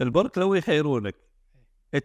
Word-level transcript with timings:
البرك 0.00 0.38
لو 0.38 0.54
يخيرونك 0.54 1.14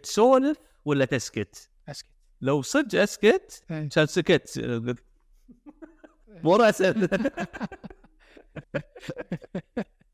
تسولف 0.02 0.58
ولا 0.84 1.04
تسكت؟ 1.04 1.70
أسكت. 1.88 2.10
لو 2.40 2.62
صدق 2.62 3.00
أسكت 3.00 3.64
إيه. 3.70 3.88
كان 3.88 4.06
سكت. 4.06 4.60
مو 6.28 6.56
راسل 6.56 7.08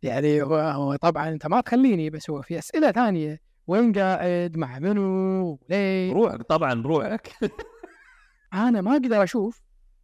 يعني 0.02 0.42
هو, 0.42 0.96
طبعا 0.96 1.28
أنت 1.28 1.46
ما 1.46 1.60
تخليني 1.60 2.10
بس 2.10 2.30
هو 2.30 2.42
في 2.42 2.58
أسئلة 2.58 2.92
ثانية. 2.92 3.40
وين 3.66 3.92
قاعد؟ 3.92 4.56
مع 4.56 4.78
منو؟ 4.78 5.60
ليه 5.68 6.12
روحك 6.12 6.42
طبعا 6.42 6.82
روحك 6.82 7.32
أنا 8.54 8.80
ما 8.80 8.92
أقدر 8.92 9.22
أشوف 9.22 9.62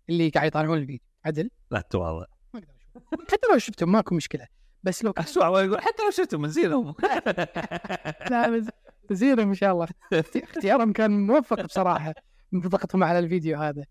اللي 0.08 0.28
قاعد 0.28 0.46
يطالعون 0.46 0.78
الفيديو. 0.78 0.98
عدل؟ 1.24 1.50
لا 1.70 1.80
تتواضع 1.80 2.26
ما 2.54 2.60
أقدر 2.60 2.74
أشوف. 2.76 3.32
حتى 3.32 3.46
لو 3.52 3.58
شفتهم 3.58 3.92
ماكو 3.92 4.14
مشكلة. 4.14 4.46
بس 4.86 5.04
لو 5.04 5.12
يقول 5.58 5.80
حتى 5.80 6.02
لو 6.04 6.10
شفتهم 6.10 6.42
من 6.42 6.48
زينهم 6.48 6.94
لا 8.30 8.50
بس 8.50 8.66
زينهم 9.10 9.48
إن 9.48 9.54
شاء 9.54 9.72
الله. 9.72 9.88
اختيارهم 10.12 10.92
كان 10.92 11.26
موفق 11.26 11.62
بصراحة 11.62 12.14
موافقتهم 12.52 13.04
على 13.04 13.18
الفيديو 13.18 13.58
هذا. 13.58 13.84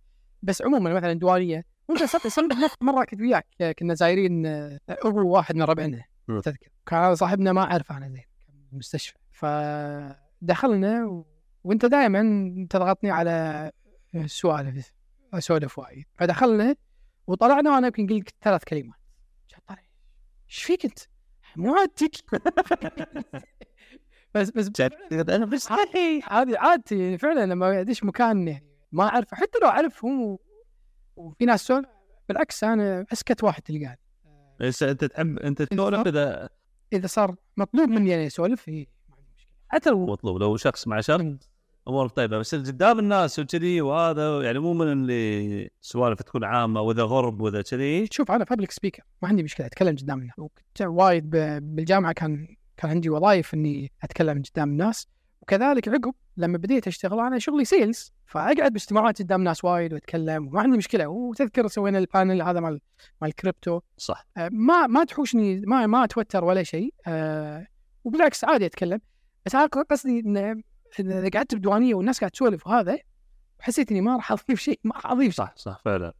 بس 0.44 0.62
عموما 0.62 0.94
مثلا 0.94 1.14
دواريه 1.14 1.66
ممكن 1.90 2.08
صدق 2.08 2.28
صدق 2.28 2.56
مرة 2.82 3.06
كنت 3.06 3.22
وياك. 3.22 3.76
كنا 3.80 3.94
زايرين 3.94 4.46
آه، 4.46 4.80
ابو 4.90 5.28
واحد 5.28 5.56
من 5.56 5.62
ربعنا. 5.62 6.04
تذكر. 6.28 6.70
كان 6.86 7.16
صاحبنا 7.16 7.54
ما 7.54 7.62
أعرفه 7.62 7.98
أنا 7.98 8.10
زين 8.10 8.24
كان 8.48 8.56
بالمستشفى 8.72 9.18
فدخلنا 9.32 11.06
و... 11.06 11.26
وأنت 11.64 11.86
دائما 11.86 12.22
تضغطني 12.70 13.12
على 13.12 13.72
سوالف 14.26 14.92
اسولف 15.34 15.80
وايد. 15.80 16.06
فدخلنا 16.16 16.76
وطلعنا 17.28 17.72
وأنا 17.72 17.88
يمكن 17.88 18.08
قلت 18.08 18.30
ثلاث 18.42 18.64
كلمات. 18.64 19.00
طالع 19.68 19.85
إيش 20.50 20.64
فيك 20.64 20.86
انت؟ 20.86 21.00
مو 21.56 21.76
عادتك 21.76 22.12
بس 24.36 24.50
بس 24.50 24.72
أنا 25.12 25.46
بس 25.46 25.72
هذه 25.72 26.24
عادتي 26.58 27.00
يعني 27.00 27.18
فعلا 27.18 27.46
لما 27.46 27.82
ادش 27.82 28.04
مكان 28.04 28.48
يعني 28.48 28.66
ما 28.92 29.04
اعرفه 29.04 29.38
حتى 29.38 29.60
لو 29.62 29.68
اعرفهم 29.68 30.22
و... 30.22 30.40
وفي 31.16 31.46
ناس 31.46 31.62
سول 31.62 31.86
بالعكس 32.30 32.64
أنا 32.64 33.06
اسكت 33.14 33.44
واحد 33.44 33.62
تلقاني. 33.62 34.00
بس 34.60 34.84
أنت 34.84 35.06
تحب 35.06 35.40
أنت 35.40 35.62
تسولف 35.62 36.08
إذا 36.08 36.50
إذا 36.94 37.08
صار 37.08 37.36
مطلوب 37.58 37.90
مني 37.90 38.16
أنا 38.16 38.28
أسولف 38.28 38.70
إيه، 38.70 38.88
ما 39.10 39.16
عندي 39.16 39.32
مشكلة. 39.38 39.54
حتى 39.68 39.90
لو 39.90 40.06
مطلوب. 40.06 40.38
لو 40.38 40.58
شخص 40.58 40.88
مع 40.88 41.02
شر 41.02 41.38
أمور 41.88 42.08
طيبة 42.08 42.38
بس 42.38 42.56
قدام 42.56 43.00
الناس 43.00 43.40
وكذي 43.40 43.82
وهذا 43.82 44.42
يعني 44.42 44.60
مو 44.60 44.74
من 44.74 44.92
اللي 44.92 45.70
سوالف 45.82 46.22
تكون 46.22 46.44
عامة 46.44 46.82
وإذا 46.82 47.04
غرب 47.04 47.42
وإذا 47.42 47.62
كذي. 47.62 48.08
شوف 48.12 48.32
أنا 48.32 48.44
public 48.44 48.72
speaker 48.72 49.04
ما 49.22 49.30
عندي 49.30 49.44
مشكلة 49.44 49.66
أتكلم 49.66 49.96
قدام 49.96 50.20
الناس. 50.20 50.40
وكنت 50.40 50.82
وايد 50.82 51.30
بالجامعة 51.62 52.14
كان 52.14 52.48
كان 52.78 52.92
عندي 52.92 53.10
وظائف 53.10 53.54
إني 53.54 53.92
أتكلم 54.04 54.42
قدام 54.54 54.70
الناس. 54.70 55.08
وكذلك 55.42 55.88
عقب 55.88 56.14
لما 56.38 56.58
بديت 56.58 56.88
أشتغل 56.88 57.20
أنا 57.20 57.40
شغلي 57.40 57.66
sales 57.66 58.14
فأقعد 58.26 58.74
باجتماعات 58.74 59.22
قدام 59.22 59.44
ناس 59.44 59.66
وايد 59.66 59.94
وأتكلم 59.94 60.48
وما 60.48 60.62
عندي 60.62 60.78
مشكلة. 60.78 61.08
وتذكر 61.08 61.68
سوينا 61.68 61.98
ال 61.98 62.05
panel 62.05 62.42
هذا 62.42 62.60
مال 62.60 62.82
مال 63.22 63.30
الكريبتو 63.30 63.80
صح. 63.98 64.28
آه، 64.38 64.50
ما 64.54 64.88
ما 64.88 65.04
تحوشني 65.04 65.62
ما 65.62 65.88
ما 65.88 66.04
أتوتر 66.04 66.44
ولا 66.44 66.64
شيء. 66.64 66.94
آه، 67.08 67.68
وبالعكس 68.04 68.44
عادي 68.44 68.66
أتكلم. 68.66 69.00
بس 69.46 69.56
أنا 69.56 69.66
قصدي 69.66 70.20
ان 70.20 70.38
إن 70.38 70.64
إذا 71.00 71.30
قعدت 71.30 71.56
بديوانية 71.56 71.94
والناس 71.96 72.20
قاعد 72.20 72.32
تسولف 72.32 72.68
وهذا 72.68 72.98
وحسيت 73.60 73.92
إني 73.92 74.02
ما 74.02 74.16
راح 74.16 74.32
أضيف 74.32 74.60
شيء 74.60 74.80
ما 74.84 74.96
راح 74.96 75.06
أضيف 75.12 75.34
صح 75.36 75.54
صح 75.56 75.82
فعلا. 75.86 76.14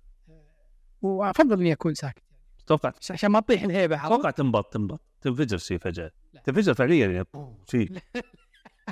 وأفضل 1.02 1.60
إني 1.60 1.74
أكون 1.74 1.94
ساكت. 1.94 2.24
أتوقع 2.66 2.92
عش- 3.02 3.12
عشان 3.12 3.30
ما 3.32 3.40
تطيح 3.40 3.64
الهيبة؟ 3.64 4.06
أتوقع 4.08 4.30
تنبط 4.30 4.74
تنبط 4.74 5.02
تنفجر 5.22 5.58
شيء 5.58 5.78
فجأة. 5.78 6.12
تنفجر 6.44 6.74
فعليا 6.74 7.08
يعني 7.08 7.26
شيء. 7.72 7.92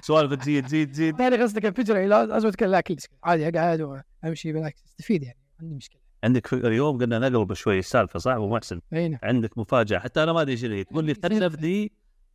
سوالف 0.02 0.34
تزيد 0.34 0.66
تزيد 0.66 0.92
تزيد. 0.92 1.18
ثاني 1.18 1.38
قصدك 1.38 1.66
انفجر 1.66 2.06
لا- 2.06 2.26
لازم 2.26 2.48
اتكلم 2.48 2.72
لا 2.72 2.84
عادي 3.24 3.48
أقعد 3.50 4.04
وأمشي 4.24 4.54
بالعكس 4.54 4.84
أستفيد 4.86 5.24
يعني 5.24 5.38
ما 5.50 5.56
عندي 5.62 5.76
مشكلة. 5.76 6.02
عندك 6.24 6.54
اليوم؟ 6.54 6.98
قلنا 6.98 7.20
نقلب 7.20 7.54
شوي 7.54 7.80
السالفة 7.80 8.20
صح؟ 8.20 8.32
أبو 8.32 8.50
محسن؟ 8.56 8.82
أي 8.94 9.10
نعم. 9.10 9.20
عندك 9.24 9.58
مفاجأة. 9.58 10.00
حتى 10.00 10.24
أنا 10.24 10.34
ما 10.34 10.42
أدري 10.42 10.52
إيش 10.52 10.86
تقول 10.88 11.06
لي 11.06 11.14
خلينا 11.14 11.46
نبدي 11.46 11.94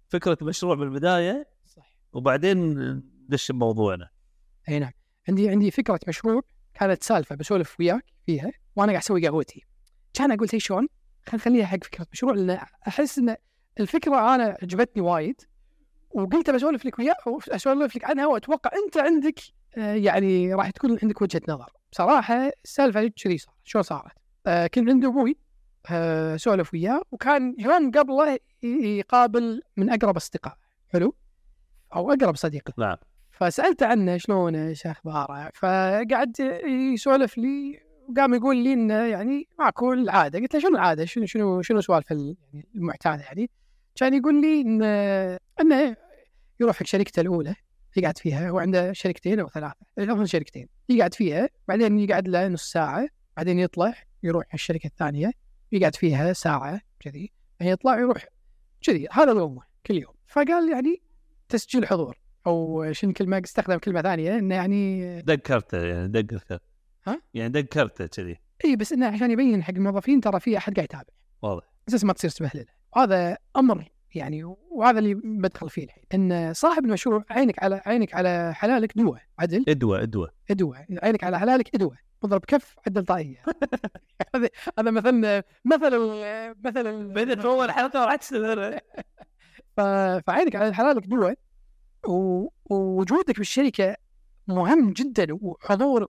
فكرة 0.08 0.38
مشروع 0.42 0.74
بالبداية 0.74 1.48
صح. 1.66 1.96
وبعدين 2.12 2.78
ندش 3.28 3.52
بموضوعنا. 3.52 4.08
أي 4.68 4.78
نعم. 4.78 4.92
عندي 5.28 5.48
عندي 5.48 5.70
فكرة 5.70 6.00
مشروع 6.08 6.42
كانت 6.74 7.02
سالفة 7.02 7.34
بسولف 7.34 7.80
وياك 7.80 8.04
فيها 8.26 8.52
وأنا 8.76 8.92
قاعد 8.92 9.02
أسوي 9.02 9.28
قهوتي. 9.28 9.64
كان 10.14 10.32
أقول 10.32 10.48
هي 10.52 10.60
شلون؟ 10.60 10.88
خل 11.26 11.36
نخليها 11.36 11.66
حق 11.66 11.84
فكرة 11.84 12.06
مشروع 12.12 12.34
لأن 12.34 12.58
أحس 12.88 13.18
إن 13.18 13.36
الفكرة 13.80 14.34
أنا 14.34 14.56
عجبتني 14.62 15.02
وايد 15.02 15.40
وقلت 16.10 16.50
بسولف 16.50 16.84
لك 16.84 16.98
وياه 16.98 17.14
اسولف 17.48 17.96
لك 17.96 18.04
عنها 18.04 18.26
وأتوقع 18.26 18.70
أنت 18.84 18.96
عندك 18.96 19.40
آه، 19.78 19.94
يعني 19.94 20.54
راح 20.54 20.70
تكون 20.70 20.98
عندك 21.02 21.22
وجهة 21.22 21.42
نظر. 21.48 21.72
بصراحة 21.92 22.50
السالفة 22.64 23.06
كذي 23.06 23.38
صار 23.38 23.54
شلون 23.64 23.82
صارت؟ 23.82 24.12
آه، 24.46 24.66
كنت 24.66 24.88
عند 24.88 25.04
أبوي 25.04 25.36
آه، 25.90 26.36
سولف 26.36 26.74
وياه 26.74 27.02
وكان 27.12 27.54
يوم 27.58 27.90
قبله 27.90 28.38
يقابل 28.62 29.62
من 29.76 29.90
أقرب 29.90 30.16
اصدقائه 30.16 30.56
حلو؟ 30.88 31.14
أو 31.94 32.12
أقرب 32.12 32.36
صديق. 32.36 32.70
نعم. 32.78 32.96
فسالته 33.40 33.86
عنه 33.86 34.16
شلون 34.16 34.54
إيش 34.56 34.86
أخباره 34.86 35.50
فقعد 35.54 36.40
يسولف 36.94 37.38
لي 37.38 37.80
وقام 38.08 38.34
يقول 38.34 38.56
لي 38.56 38.72
إنه 38.72 38.94
يعني 38.94 39.48
ماكو 39.58 39.92
العادة. 39.92 40.38
قلت 40.38 40.54
له 40.54 40.60
شنو 40.60 40.70
العادة؟ 40.76 41.04
شنو 41.04 41.26
شنو 41.26 41.62
شنو 41.62 41.80
سوالف 41.80 42.12
ال- 42.12 42.36
يعني 42.52 42.68
المعتادة 42.74 43.22
يعني 43.22 43.50
كان 43.94 44.14
يقول 44.14 44.40
لي 44.40 44.60
انه 44.60 44.86
إنه 45.60 45.96
يروح 46.60 46.76
حق 46.76 46.86
شركته 46.86 47.20
الأولى 47.20 47.54
يقعد 47.96 48.18
فيها 48.18 48.48
هو 48.50 48.58
عنده 48.58 48.92
شركتين 48.92 49.40
أو 49.40 49.48
ثلاثة 49.48 49.74
افضل 49.98 50.28
شركتين 50.28 50.68
يقعد 50.88 51.14
فيها 51.14 51.48
بعدين 51.68 51.98
يقعد 51.98 52.28
له 52.28 52.48
نص 52.48 52.72
ساعة 52.72 53.08
بعدين 53.36 53.58
يطلع 53.58 53.94
يروح 54.22 54.54
الشركة 54.54 54.86
الثانية 54.86 55.32
يقعد 55.72 55.96
فيها 55.96 56.32
ساعة 56.32 56.80
كذي 57.00 57.32
بعدين 57.60 57.72
يطلع 57.72 57.98
يروح 58.00 58.24
كذي. 58.82 59.06
هذا 59.12 59.32
يومه 59.32 59.62
كل 59.86 59.94
يوم. 59.94 60.14
فقال 60.26 60.72
يعني 60.72 61.02
تسجيل 61.48 61.86
حضور. 61.86 62.18
أو 62.48 62.92
شنو 62.92 63.12
كلمة 63.12 63.42
استخدم 63.44 63.78
كلمة 63.78 64.02
ثانية 64.02 64.38
إنه 64.38 64.54
يعني 64.54 65.22
دقرته 65.22 65.78
يعني 65.78 66.08
دقرته 66.08 66.58
ها؟ 67.06 67.20
يعني 67.34 67.62
دقرته 67.62 68.06
كذي. 68.06 68.36
إي 68.64 68.76
بس 68.76 68.92
إنه 68.92 69.06
عشان 69.06 69.30
يبين 69.30 69.62
حق 69.62 69.74
الموظفين 69.74 70.20
ترى 70.20 70.40
في 70.40 70.56
أحد 70.56 70.74
قاعد 70.74 70.84
يتابع. 70.84 71.04
واضح. 71.42 71.64
أساس 71.88 72.04
ما 72.04 72.12
تصير 72.12 72.30
تبهلله 72.30 72.72
هذا 72.96 73.38
أمر 73.56 73.84
يعني 74.14 74.44
وهذا 74.70 74.98
اللي 74.98 75.14
بدخل 75.14 75.70
فيه 75.70 75.84
الحين. 75.84 76.04
إن 76.14 76.52
صاحب 76.54 76.84
المشروع 76.84 77.24
عينك 77.30 77.62
على 77.62 77.82
عينك 77.86 78.14
على 78.14 78.54
حلالك 78.54 78.98
دواء 78.98 79.20
عدل. 79.38 79.64
ادوى 79.68 80.02
ادوى 80.02 80.28
ادوى 80.50 80.86
عينك 81.02 81.24
على 81.24 81.38
حلالك 81.38 81.74
ادوى 81.74 81.96
اضرب 82.24 82.44
كف 82.44 82.76
عدل 82.86 83.04
طاقية. 83.04 83.42
هذا 84.34 84.48
هذا 84.78 84.90
مثل 84.90 85.42
مثل 85.64 85.98
مثل 86.64 87.04
بدت 87.08 87.44
أول 87.44 87.70
حلقة 87.70 88.02
وراح 88.02 88.16
تستمر. 88.16 88.78
فعينك 90.26 90.56
على 90.56 90.74
حلالك 90.74 91.06
دواء 91.06 91.38
ووجودك 92.06 93.38
بالشركة 93.38 93.96
مهم 94.48 94.92
جدا 94.92 95.26
وحضورك 95.30 96.08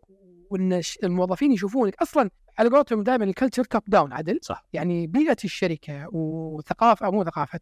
وإن 0.49 0.81
الموظفين 1.03 1.51
يشوفونك 1.51 1.95
أصلا 2.01 2.29
على 2.59 2.69
قولتهم 2.69 3.03
دائما 3.03 3.25
ال 3.25 3.30
culture 3.30 3.65
top 3.65 3.83
down 3.87 4.13
عدل. 4.13 4.39
صح. 4.41 4.65
يعني 4.73 5.07
بيئة 5.07 5.37
الشركة 5.43 6.07
وثقافة 6.15 7.11
مو 7.11 7.23
ثقافة 7.23 7.59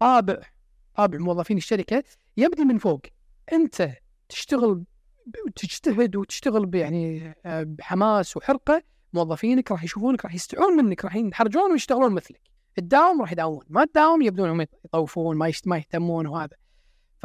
طابع 0.00 0.40
طابع 0.94 1.18
موظفين 1.18 1.56
الشركة 1.56 2.04
يبدي 2.36 2.64
من 2.64 2.78
فوق. 2.78 3.00
أنت 3.52 3.88
تشتغل 4.28 4.84
تجتهد 5.56 6.16
وتشتغل 6.16 6.70
يعني 6.74 7.34
آه، 7.46 7.62
بحماس 7.62 8.36
وحرقة 8.36 8.82
موظفينك 9.12 9.70
راح 9.70 9.84
يشوفونك 9.84 10.24
راح 10.24 10.34
يستعون 10.34 10.84
منك 10.84 11.04
راح 11.04 11.16
ينحرجون 11.16 11.72
ويشتغلون 11.72 12.12
مثلك. 12.12 12.40
تداوم 12.76 13.20
راح 13.20 13.32
يداومون 13.32 13.64
ما 13.68 13.84
تداوم 13.84 14.22
يبدون 14.22 14.50
هم 14.50 14.60
يطوفون 14.60 15.36
ما 15.36 15.76
يهتمون 15.76 16.26
وهذا. 16.26 16.56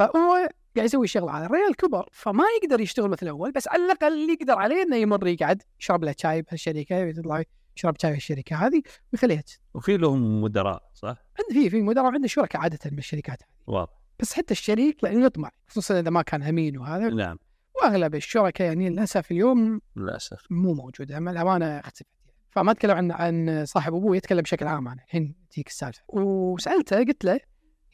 فهو 0.00 0.48
قاعد 0.76 0.86
يسوي 0.86 1.04
الشغل 1.04 1.30
هذا 1.30 1.46
الرجال 1.46 1.76
كبر 1.76 2.08
فما 2.12 2.44
يقدر 2.62 2.80
يشتغل 2.80 3.08
مثل 3.08 3.26
الأول 3.26 3.52
بس 3.52 3.68
على 3.68 3.84
الأقل 3.84 4.12
اللي 4.12 4.32
يقدر 4.32 4.58
عليه 4.58 4.82
إنه 4.82 4.96
يمر 4.96 5.26
يقعد 5.26 5.62
يشرب 5.80 6.04
له 6.04 6.14
شاي 6.18 6.42
بهالشركة 6.42 6.96
يطلع 6.96 7.42
يشرب 7.76 7.96
شاي 8.00 8.10
بهالشركة 8.10 8.56
هذه 8.56 8.82
ويخليها 9.12 9.42
وفي 9.74 9.96
لهم 9.96 10.42
مدراء 10.42 10.82
صح؟ 10.94 11.16
عنده 11.38 11.60
في 11.60 11.70
في 11.70 11.82
مدراء 11.82 12.04
وعنده 12.04 12.28
شركاء 12.28 12.62
عادة 12.62 12.78
بالشركات 12.84 13.42
هذه. 13.42 13.48
واضح. 13.66 13.92
بس 14.20 14.32
حتى 14.32 14.52
الشريك 14.52 15.02
يعني 15.02 15.24
يطمع 15.24 15.50
خصوصا 15.68 16.00
إذا 16.00 16.10
ما 16.10 16.22
كان 16.22 16.42
أمين 16.42 16.78
وهذا. 16.78 17.08
نعم. 17.08 17.38
وأغلب 17.76 18.14
الشركاء 18.14 18.66
يعني 18.66 18.90
للأسف 18.90 19.30
اليوم 19.30 19.80
للأسف. 19.96 20.46
مو 20.50 20.74
موجودة 20.74 21.20
مع 21.20 21.32
الأمانة 21.32 21.66
أختفت. 21.66 22.06
فما 22.50 22.70
أتكلم 22.70 22.96
عن 22.96 23.12
عن 23.12 23.64
صاحب 23.66 23.94
أبوي 23.94 24.16
يتكلم 24.16 24.40
بشكل 24.40 24.66
عام 24.66 24.88
أنا 24.88 25.02
الحين 25.02 25.34
تجيك 25.50 25.68
السالفة. 25.68 26.02
وسألته 26.08 26.96
قلت 26.96 27.24
له 27.24 27.40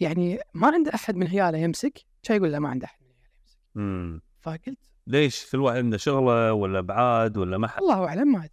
يعني 0.01 0.39
ما 0.55 0.67
عنده 0.69 0.95
أحد 0.95 1.17
من 1.17 1.27
عياله 1.29 1.59
يمسك 1.59 1.99
كان 2.23 2.37
يقول 2.37 2.53
له 2.53 2.59
ما 2.59 2.69
عنده 2.69 2.85
أحد 2.87 2.99
من 3.03 3.07
عياله 3.09 3.31
يمسك. 3.43 3.59
امم 3.77 4.21
فقلت 4.41 4.79
ليش؟ 5.07 5.47
كل 5.53 5.59
واحد 5.59 5.77
عنده 5.77 5.97
شغلة 5.97 6.53
ولا 6.53 6.81
بعاد 6.81 7.37
ولا 7.37 7.59
ما 7.59 7.69
حد؟ 7.69 7.83
الله 7.83 8.05
أعلم 8.05 8.33
ما 8.33 8.39
أدري. 8.39 8.51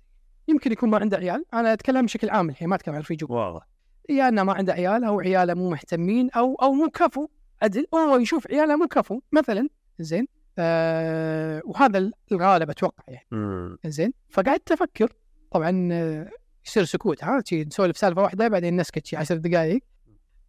يمكن 0.48 0.72
يكون 0.72 0.90
ما 0.90 0.98
عنده 0.98 1.18
عيال. 1.18 1.46
أنا 1.54 1.74
أتكلم 1.74 2.06
بشكل 2.06 2.30
عام 2.30 2.50
الحين 2.50 2.68
ما 2.68 2.76
أتكلم 2.76 2.96
عن 2.96 3.02
رفيق 3.02 3.32
واضح. 3.32 3.68
يا 4.10 4.28
إنه 4.28 4.44
ما 4.44 4.54
عنده 4.54 4.74
عيال 4.74 5.04
أو 5.04 5.20
عياله 5.20 5.54
مو 5.54 5.70
مهتمين 5.70 6.30
أو 6.32 6.56
أو 6.56 6.74
مو 6.74 6.90
كفو 6.90 7.28
عدل 7.62 7.86
هو 7.94 8.18
يشوف 8.18 8.48
عياله 8.48 8.76
مو 8.76 8.88
كفو. 8.88 9.22
مثلا 9.32 9.70
زين 10.00 10.28
آه 10.60 11.62
وهذا 11.66 12.12
الغالب 12.32 12.70
أتوقع 12.70 13.04
يعني. 13.08 13.28
مم. 13.32 13.78
زين. 13.86 14.14
فقعدت 14.30 14.72
أفكر. 14.72 15.14
طبعا 15.52 15.90
آه، 15.92 16.30
يصير 16.66 16.84
سكوت 16.84 17.24
ها 17.24 17.44
نسولف 17.54 17.98
سالفة 17.98 18.22
واحدة 18.22 18.48
بعدين 18.48 18.76
نسكت 18.78 19.06
شي 19.06 19.18
10 19.18 19.36
دقائق 19.36 19.84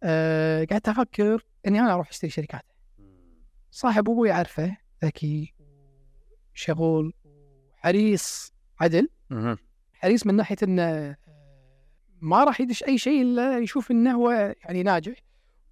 آه 0.07 0.65
قعدت 0.71 0.89
أفكر 0.89 1.45
إني 1.67 1.79
أنا 1.79 1.93
أروح 1.93 2.09
أشتري 2.09 2.29
شركات. 2.29 2.65
صاحب 3.71 4.09
أبوي 4.09 4.31
اعرفه 4.31 4.77
ذكي 5.05 5.53
شغول 6.53 7.13
حريص 7.73 8.53
عدل. 8.79 9.09
حريص 9.93 10.25
من 10.27 10.35
ناحية 10.35 10.57
إنه 10.63 11.15
ما 12.21 12.43
راح 12.43 12.61
يدش 12.61 12.83
أي 12.83 12.97
شيء 12.97 13.21
إلا 13.21 13.59
يشوف 13.59 13.91
إنه 13.91 14.15
هو 14.15 14.55
يعني 14.63 14.83
ناجح 14.83 15.15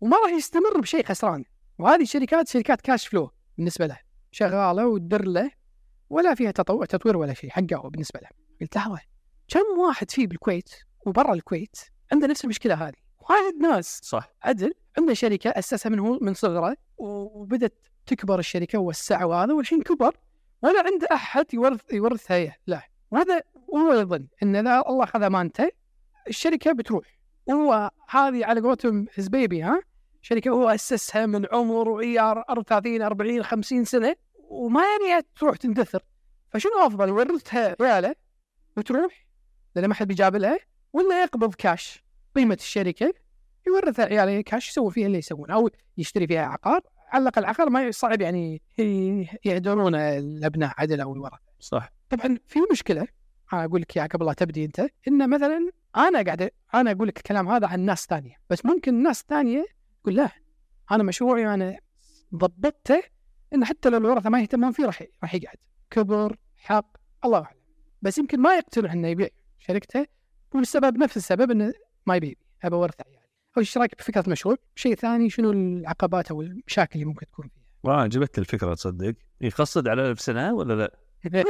وما 0.01 0.17
راح 0.17 0.31
يستمر 0.31 0.79
بشيء 0.81 1.05
خسران. 1.05 1.45
وهذه 1.79 2.01
الشركات 2.01 2.47
شركات 2.47 2.81
كاش 2.81 3.07
فلو 3.07 3.31
بالنسبة 3.57 3.85
له. 3.85 3.99
شغالة 4.31 4.87
وتدر 4.87 5.25
له 5.25 5.51
ولا 6.09 6.35
فيها 6.35 6.51
تطوع 6.51 6.85
تطوير 6.85 7.17
ولا 7.17 7.33
شيء 7.33 7.49
حقه 7.49 7.75
هو 7.75 7.89
بالنسبة 7.89 8.19
له. 8.19 8.29
قلت 8.61 8.75
لحظه 8.75 8.99
كم 9.47 9.79
واحد 9.79 10.11
فيه 10.11 10.27
بالكويت 10.27 10.69
وبرا 11.05 11.33
الكويت 11.33 11.77
عنده 12.11 12.27
نفس 12.27 12.43
المشكلة 12.43 12.87
هذه؟ 12.87 13.02
وايد 13.29 13.55
ناس 13.61 13.99
صح. 14.03 14.33
عدل 14.43 14.73
عنده 14.97 15.13
شركة 15.13 15.49
أسسها 15.49 15.89
من 15.89 15.99
هو 15.99 16.19
من 16.21 16.33
صغره 16.33 16.77
وبدت 16.97 17.73
تكبر 18.05 18.39
الشركة 18.39 18.79
ووسعها 18.79 19.25
وهذا 19.25 19.53
والحين 19.53 19.81
كبر 19.81 20.15
ولا 20.61 20.83
عنده 20.85 21.07
أحد 21.11 21.53
يورث 21.53 21.93
يورثها 21.93 22.37
اياه 22.37 22.55
لا. 22.67 22.81
وهذا 23.11 23.41
هو 23.75 23.93
يظن 23.93 24.27
ان 24.43 24.55
اذا 24.55 24.83
الله 24.87 25.03
اخذ 25.03 25.23
أمانته 25.23 25.69
الشركة 26.27 26.71
بتروح. 26.71 27.19
هو 27.51 27.91
هذه 28.09 28.45
على 28.45 28.61
قولتهم 28.61 29.07
هز 29.17 29.27
بيبي 29.27 29.63
ها؟ 29.63 29.81
شركة 30.21 30.49
هو 30.49 30.69
أسسها 30.69 31.25
من 31.25 31.45
عمر 31.51 31.89
وعيار 31.89 32.63
30 32.67 33.01
40 33.01 33.43
50 33.43 33.85
سنة 33.85 34.15
وما 34.49 34.81
يعني 34.81 35.25
تروح 35.39 35.57
تندثر. 35.57 36.03
فشنو 36.49 36.71
أفضل 36.87 37.07
يورثها 37.09 37.75
عياله 37.81 38.15
وتروح 38.77 39.25
لأن 39.75 39.85
ما 39.85 39.93
حد 39.93 40.07
بيجاب 40.07 40.35
لها 40.35 40.59
ولا 40.93 41.23
يقبض 41.23 41.55
كاش 41.55 42.02
قيمة 42.35 42.57
الشركة 42.59 43.13
يورثها 43.67 44.05
عياله 44.05 44.41
كاش 44.41 44.69
يسوي 44.69 44.91
فيها 44.91 45.07
اللي 45.07 45.17
يسوون 45.17 45.51
أو 45.51 45.69
يشتري 45.97 46.27
فيها 46.27 46.41
عقار 46.45 46.81
على 47.09 47.21
الأقل 47.21 47.45
عقار 47.45 47.69
ما 47.69 47.91
صعب 47.91 48.21
يعني 48.21 48.61
يهدرون 49.45 49.95
الأبناء 49.95 50.73
عدل 50.77 51.01
أو 51.01 51.13
الورثة. 51.13 51.39
صح. 51.59 51.89
طبعا 52.09 52.37
في 52.47 52.59
مشكلة 52.71 53.07
أنا 53.53 53.65
أقول 53.65 53.81
لك 53.81 53.97
إياها 53.97 54.07
قبل 54.07 54.25
لا 54.25 54.33
تبدي 54.33 54.65
أنت 54.65 54.87
إن 55.07 55.29
مثلا 55.29 55.69
أنا 55.97 56.21
قاعد 56.21 56.49
أنا 56.73 56.91
أقول 56.91 57.07
لك 57.07 57.17
الكلام 57.17 57.49
هذا 57.49 57.67
عن 57.67 57.79
ناس 57.79 58.05
ثانية 58.05 58.35
بس 58.49 58.65
ممكن 58.65 59.03
ناس 59.03 59.25
ثانية 59.29 59.65
تقول 60.03 60.15
لا 60.15 60.29
أنا 60.91 61.03
مشروعي 61.03 61.53
أنا 61.53 61.79
ضبطته 62.35 63.03
انه 63.53 63.65
حتى 63.65 63.89
لو 63.89 63.97
الورثة 63.97 64.29
ما 64.29 64.41
يهتمون 64.41 64.71
فيه 64.71 64.85
راح 64.85 65.03
راح 65.23 65.35
يقعد. 65.35 65.57
كبر 65.91 66.37
حق 66.55 66.97
الله 67.25 67.43
أعلم. 67.43 67.59
بس 68.01 68.17
يمكن 68.17 68.39
ما 68.39 68.55
يقتنع 68.55 68.93
إنه 68.93 69.07
يبيع 69.07 69.27
شركته 69.59 70.05
والسبب 70.53 70.97
نفس 70.97 71.17
السبب 71.17 71.51
إنه 71.51 71.73
ما 72.05 72.15
يبيع 72.15 72.33
ابى 72.63 72.75
ورث 72.75 73.01
عيالي. 73.05 73.23
إيش 73.57 73.77
رايك 73.77 73.97
بفكرة 73.97 74.23
مشروع؟ 74.27 74.55
شيء 74.75 74.95
ثاني 74.95 75.29
شنو 75.29 75.51
العقبات 75.51 76.31
أو 76.31 76.41
المشاكل 76.41 76.91
اللي 76.93 77.05
ممكن 77.05 77.25
تكون 77.25 77.47
فيها؟ 77.47 77.63
ما 77.83 78.01
عجبتني 78.01 78.41
الفكرة 78.41 78.73
تصدق؟ 78.73 79.13
يقصد 79.41 79.87
على 79.87 80.09
ألف 80.09 80.21
سنة 80.21 80.53
ولا 80.53 80.73
لا؟ 80.73 80.97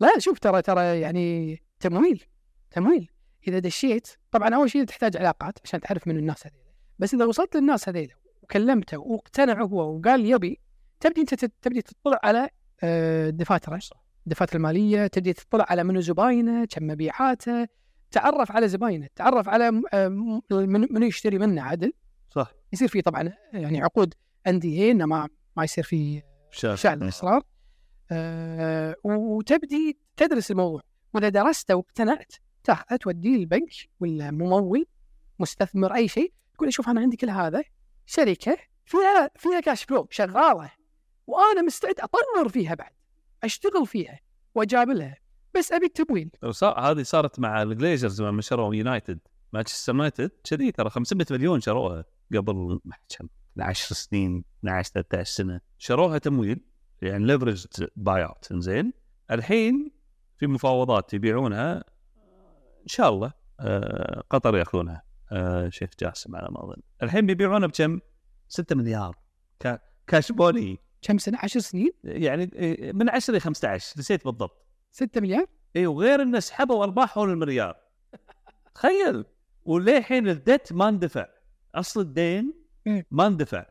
لا 0.00 0.18
شوف 0.18 0.38
ترى 0.38 0.62
ترى 0.62 1.00
يعني 1.00 1.58
تمويل 1.80 2.24
تمويل. 2.70 3.10
إذا 3.48 3.58
دشيت 3.58 4.08
طبعا 4.30 4.54
أول 4.54 4.70
شيء 4.70 4.84
تحتاج 4.84 5.16
علاقات 5.16 5.58
عشان 5.64 5.80
تعرف 5.80 6.08
من 6.08 6.16
الناس 6.16 6.46
هذيلا 6.46 6.72
بس 6.98 7.14
إذا 7.14 7.24
وصلت 7.24 7.56
للناس 7.56 7.88
هذيلا 7.88 8.14
وكلمته 8.42 8.98
واقتنع 8.98 9.62
هو 9.62 9.96
وقال 9.96 10.26
يبي 10.26 10.60
تبدي 11.00 11.20
أنت 11.20 11.44
تبدي 11.44 11.82
تطلع 11.82 12.20
على 12.22 12.48
آه، 12.82 13.30
دفاتره. 13.30 13.80
الدفاتر 14.26 14.56
المالية 14.56 15.06
تبدي 15.06 15.32
تطلع 15.32 15.66
على 15.68 15.84
منو 15.84 16.00
زباينه 16.00 16.64
كم 16.64 16.86
مبيعاته. 16.86 17.66
تعرف 18.14 18.52
على 18.52 18.68
زباينه 18.68 19.08
تعرف 19.16 19.48
على 19.48 19.82
آه، 19.92 20.08
من- 20.50 21.02
يشتري 21.02 21.38
منه 21.38 21.62
عدل. 21.62 21.92
صح. 22.30 22.52
يصير 22.72 22.88
في 22.88 23.02
طبعا 23.02 23.32
يعني 23.52 23.82
عقود 23.82 24.14
اندي 24.46 24.90
إنه 24.90 25.06
ما 25.06 25.28
ما 25.56 25.64
يصير 25.64 25.84
في 25.84 26.22
شعل 26.76 27.02
الاسرار 27.02 27.42
آه 28.12 28.96
وتبدي 29.04 29.98
تدرس 30.16 30.50
الموضوع. 30.50 30.80
وإذا 31.14 31.28
درسته 31.28 31.74
واقتنعت 31.74 32.32
توديه 33.00 33.36
البنك 33.36 33.70
ولا 34.00 34.30
ممول 34.30 34.86
مستثمر 35.38 35.94
أي 35.94 36.08
شيء 36.08 36.32
تقول 36.54 36.72
شوف 36.72 36.88
أنا 36.88 37.00
عندي 37.00 37.16
كل 37.16 37.30
هذا 37.30 37.64
شركة 38.06 38.56
فيها 38.86 39.30
فيها 39.36 39.60
كاش 39.60 39.84
فلو 39.84 40.06
شغالة 40.10 40.70
وأنا 41.26 41.62
مستعد 41.62 41.94
أطور 42.00 42.48
فيها 42.48 42.74
بعد 42.74 42.92
أشتغل 43.44 43.86
فيها 43.86 44.20
وأجابلها. 44.54 45.16
بس 45.56 45.72
أبي 45.72 45.86
التمويل. 45.86 46.30
هذه 46.78 47.02
صارت 47.02 47.40
مع 47.40 47.62
الجليزرز 47.62 48.22
لما 48.22 48.42
شروا 48.42 48.74
يونايتد. 48.74 49.18
مانشستر 49.52 49.92
يونايتد 49.92 50.30
كذي 50.44 50.72
ترى 50.72 50.90
500 50.90 51.26
مليون 51.30 51.60
شروها 51.60 52.04
قبل 52.36 52.80
ما 52.84 52.96
كم؟ 53.18 53.28
12 53.56 53.94
سنين 53.94 54.44
12 54.60 54.90
13 54.92 55.24
سنة. 55.32 55.60
شروها 55.78 56.18
تمويل 56.18 56.60
يعني 57.02 57.24
leveraged 57.26 57.66
buyout 57.96 58.52
زين 58.52 58.92
الحين 59.30 59.90
في 60.38 60.46
مفاوضات 60.46 61.14
يبيعونها 61.14 61.76
إن 62.82 62.86
شاء 62.86 63.08
الله 63.08 63.32
آه 63.60 64.24
قطر 64.30 64.56
يأخذونها. 64.56 65.02
آه 65.32 65.68
شيخ 65.68 65.90
جاسم 66.00 66.36
على 66.36 66.48
ما 66.50 66.64
أظن. 66.64 66.82
الحين 67.02 67.26
بيبيعونها 67.26 67.68
بكم؟ 67.68 68.00
6 68.48 68.76
مليار. 68.76 69.16
كا- 69.60 69.78
cash 70.06 70.32
money. 70.32 70.78
كم 71.02 71.18
سنة؟ 71.18 71.38
10 71.42 71.60
سنين؟ 71.60 71.90
يعني 72.04 72.50
آه، 72.56 72.92
من 72.92 73.10
10 73.10 73.34
ل 73.34 73.40
15 73.40 73.94
نسيت 73.98 74.24
بالضبط. 74.24 74.63
6 74.94 75.20
مليار؟ 75.20 75.46
إي 75.76 75.86
وغير 75.86 76.22
إنه 76.22 76.40
سحبوا 76.40 76.84
ارباح 76.84 77.08
حول 77.14 77.30
المليار. 77.30 77.76
تخيل. 78.74 79.24
وللحين 79.64 80.28
الدت 80.28 80.72
ما 80.72 80.88
اندفع. 80.88 81.26
أصل 81.74 82.00
الدين. 82.00 82.54
ما 83.10 83.26
اندفع. 83.26 83.66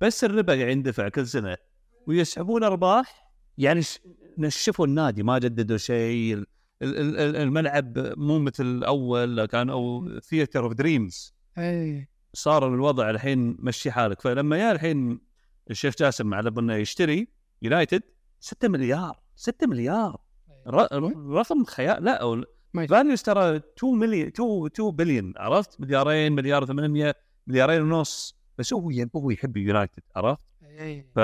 بس 0.00 0.24
الربا 0.24 0.52
قاعد 0.54 0.68
يندفع 0.68 1.08
كل 1.08 1.26
سنة. 1.26 1.56
ويسحبون 2.06 2.64
أرباح. 2.64 3.32
يعني 3.58 3.80
نشفوا 4.38 4.86
النادي 4.86 5.22
ما 5.22 5.38
جددوا 5.38 5.76
شيء. 5.76 6.34
ال- 6.34 6.46
ال- 6.82 7.18
ال- 7.18 7.36
الملعب 7.36 7.98
مو 8.18 8.38
مثل 8.38 8.64
الأول 8.64 9.44
كان 9.46 9.70
أو 9.70 10.08
theatre 10.20 10.64
of 10.64 10.72
dreams 10.72 11.34
إي. 11.58 12.08
صار 12.32 12.74
الوضع 12.74 13.10
الحين 13.10 13.56
مشي 13.60 13.90
حالك. 13.90 14.20
فلما 14.20 14.58
يا 14.58 14.72
الحين 14.72 15.20
الشيخ 15.70 15.94
جاسم 15.98 16.34
على 16.34 16.52
إنه 16.58 16.74
يشتري 16.74 17.28
يونايتد 17.62 18.02
6 18.40 18.68
مليار. 18.68 19.20
6 19.36 19.66
مليار. 19.66 20.25
رقم 20.66 21.64
خيال 21.64 22.04
لا. 22.04 22.44
values 22.88 23.22
ترى 23.22 23.56
2 23.56 23.94
مليون 23.94 24.26
2 24.26 24.66
2 24.66 24.90
بليون 24.90 25.32
عرفت؟ 25.36 25.80
مليارين 25.80 26.32
مليار 26.32 26.64
ثمانية 26.66 27.14
مليارين 27.46 27.82
ونص. 27.82 28.36
بس 28.58 28.72
هو 28.72 28.90
ي- 28.90 29.10
هو 29.16 29.30
يحب 29.30 29.56
يونايتد 29.56 30.02
عرفت؟ 30.16 30.46
إي. 30.80 31.06
ف 31.14 31.18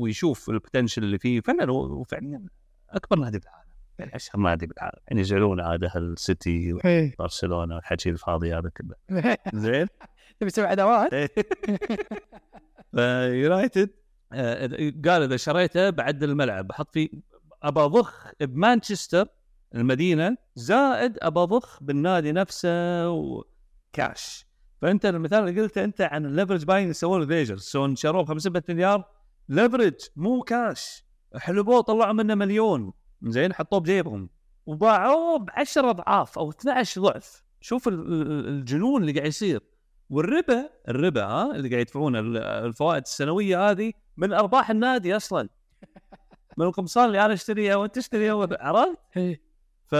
ويشوف 0.00 0.50
ال 0.50 0.55
potential 0.55 1.04
اللي 1.04 1.18
فيه. 1.18 1.40
فعلا 1.40 1.70
هو 1.72 2.02
فعلا 2.02 2.46
أكبر 2.90 3.18
نادي 3.18 3.38
بالعالم. 3.38 3.68
يعني 3.98 4.16
أشهر 4.16 4.40
نادي 4.42 4.66
بالعالم. 4.66 4.98
يعني 5.08 5.20
يزعلون 5.20 5.60
عاد 5.60 5.84
أهل 5.84 6.02
السيتي. 6.02 6.72
وبرشلونه 6.72 7.74
والحكي 7.74 8.10
الفاضي 8.10 8.54
هذا 8.54 8.70
كله. 8.76 8.94
زين؟ 9.54 9.86
تبي 10.40 10.50
تسوي 10.50 10.66
عداوات؟ 10.66 11.30
فيونايتد 12.92 13.90
آه، 14.32 14.66
قال 15.06 15.22
إذا 15.22 15.36
شريته 15.36 15.90
بعدل 15.90 16.30
الملعب 16.30 16.66
بحط 16.66 16.90
فيه 16.92 17.08
ابى 17.62 17.80
اضخ 17.80 18.26
بمانشستر 18.40 19.28
المدينة 19.74 20.36
زائد 20.54 21.18
ابى 21.22 21.40
اضخ 21.40 21.82
بالنادي 21.82 22.32
نفسه 22.32 23.08
وكاش 23.10 24.46
فأنت 24.82 25.06
المثال 25.06 25.48
اللي 25.48 25.60
قلته 25.62 25.84
أنت 25.84 26.00
عن 26.00 26.26
الليفرج 26.26 26.64
باين 26.64 26.90
يسوون 26.90 27.22
ليجرز 27.28 27.60
سوون 27.62 27.96
شروه 27.96 28.22
ب 28.22 28.28
500 28.28 28.62
مليار 28.68 29.04
ليفرج 29.48 29.94
مو 30.16 30.42
كاش 30.42 31.04
حلبوه 31.36 31.80
طلعوا 31.80 32.12
منه 32.12 32.34
مليون. 32.34 32.92
زين 33.22 33.52
حطوه 33.54 33.80
بجيبهم. 33.80 34.30
وباعوه 34.66 35.38
ب 35.38 35.50
10 35.52 35.90
أضعاف 35.90 36.38
أو 36.38 36.50
12 36.50 37.00
ضعف. 37.00 37.42
شوف 37.60 37.88
ال- 37.88 38.12
ال- 38.12 38.48
الجنون 38.48 39.00
اللي 39.02 39.12
قاعد 39.12 39.26
يصير. 39.26 39.60
والربا 40.10 40.70
الربا 40.88 41.24
ها 41.24 41.54
اللي 41.56 41.68
قاعد 41.68 41.80
يدفعونه 41.80 42.18
ال- 42.20 42.36
الفوائد 42.36 43.02
السنوية 43.02 43.70
هذه 43.70 43.92
من 44.16 44.32
أرباح 44.32 44.70
النادي 44.70 45.16
أصلا. 45.16 45.48
من 46.58 46.64
القمصان 46.66 47.04
اللي 47.04 47.24
أنا 47.24 47.32
اشتريها 47.32 47.76
وانت 47.76 47.94
تشتريها 47.94 48.48
عرفت؟ 48.60 48.98
إي. 49.16 49.40
ف... 49.86 49.94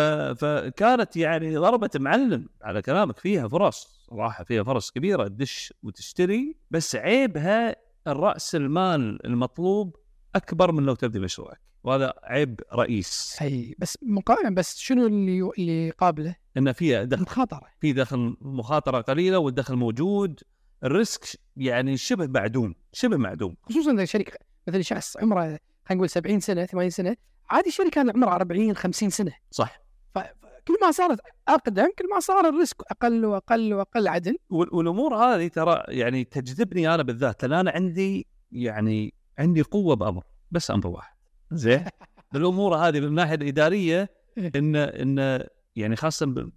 فكانت 0.44 1.16
يعني 1.16 1.56
ضربة 1.56 1.90
معلم 1.96 2.48
على 2.62 2.82
كلامك 2.82 3.18
فيها 3.18 3.48
فرص 3.48 4.06
صراحة 4.10 4.44
فيها 4.44 4.62
فرص 4.62 4.90
كبيرة 4.90 5.28
تدش 5.28 5.74
وتشتري 5.82 6.56
بس 6.70 6.96
عيبها 6.96 7.76
الرأس 8.06 8.54
المال 8.54 9.26
المطلوب 9.26 9.96
أكبر 10.34 10.72
من 10.72 10.82
لو 10.82 10.94
تبدي 10.94 11.20
مشروعك 11.20 11.60
وهذا 11.84 12.14
عيب 12.22 12.60
رئيس 12.72 13.38
اي 13.42 13.76
بس 13.78 13.98
مقارنة 14.02 14.50
بس 14.50 14.78
شنو 14.78 15.06
اللي 15.06 15.50
اللي 15.58 15.90
قابله؟ 15.90 16.36
ان 16.56 16.72
فيها 16.72 17.04
دخل 17.04 17.22
مخاطرة 17.22 17.66
في 17.80 17.92
دخل 17.92 18.36
مخاطرة 18.40 19.00
قليلة 19.00 19.38
والدخل 19.38 19.76
موجود 19.76 20.40
ال 20.84 20.96
risk 20.96 21.40
يعني 21.56 21.96
شبه 21.96 22.26
معدوم 22.26 22.74
شبه 22.92 23.16
معدوم 23.16 23.56
خصوصا 23.62 23.92
إذا 23.92 24.04
شركه 24.04 24.38
مثلا 24.68 24.82
شخص 24.82 25.16
عمره 25.16 25.58
نقول 25.96 26.10
70 26.10 26.40
سنة 26.40 26.64
80 26.66 26.90
سنة 26.90 27.16
عادي 27.50 27.70
شركه 27.70 27.90
كان 27.90 28.10
عمرها 28.10 28.34
40 28.34 28.76
50 28.76 29.10
سنة. 29.10 29.32
صح. 29.50 29.80
كل 30.68 30.76
ما 30.82 30.90
صارت 30.90 31.18
أقدم 31.48 31.86
كل 31.98 32.04
ما 32.14 32.20
صار 32.20 32.48
ال 32.48 32.54
risk 32.54 32.76
أقل 32.90 33.24
وأقل 33.24 33.74
وأقل 33.74 34.08
عدل. 34.08 34.38
وال- 34.50 34.74
والأمور 34.74 35.14
هذه 35.16 35.48
ترى 35.48 35.82
يعني 35.88 36.24
تجذبني 36.24 36.94
أنا 36.94 37.02
بالذات 37.02 37.44
لأن 37.44 37.58
أنا 37.58 37.70
عندي 37.70 38.26
يعني 38.52 39.14
عندي 39.38 39.62
قوة 39.62 39.96
بأمر 39.96 40.24
بس 40.50 40.70
أمر 40.70 40.86
واحد. 40.86 41.16
زين؟ 41.52 41.84
الأمور 42.36 42.76
هذه 42.76 43.00
من 43.00 43.06
الناحيه 43.06 43.34
الاداريه 43.34 44.08
إن 44.38 44.76
إن 44.76 45.44
يعني 45.76 45.96
خاصة 45.96 46.50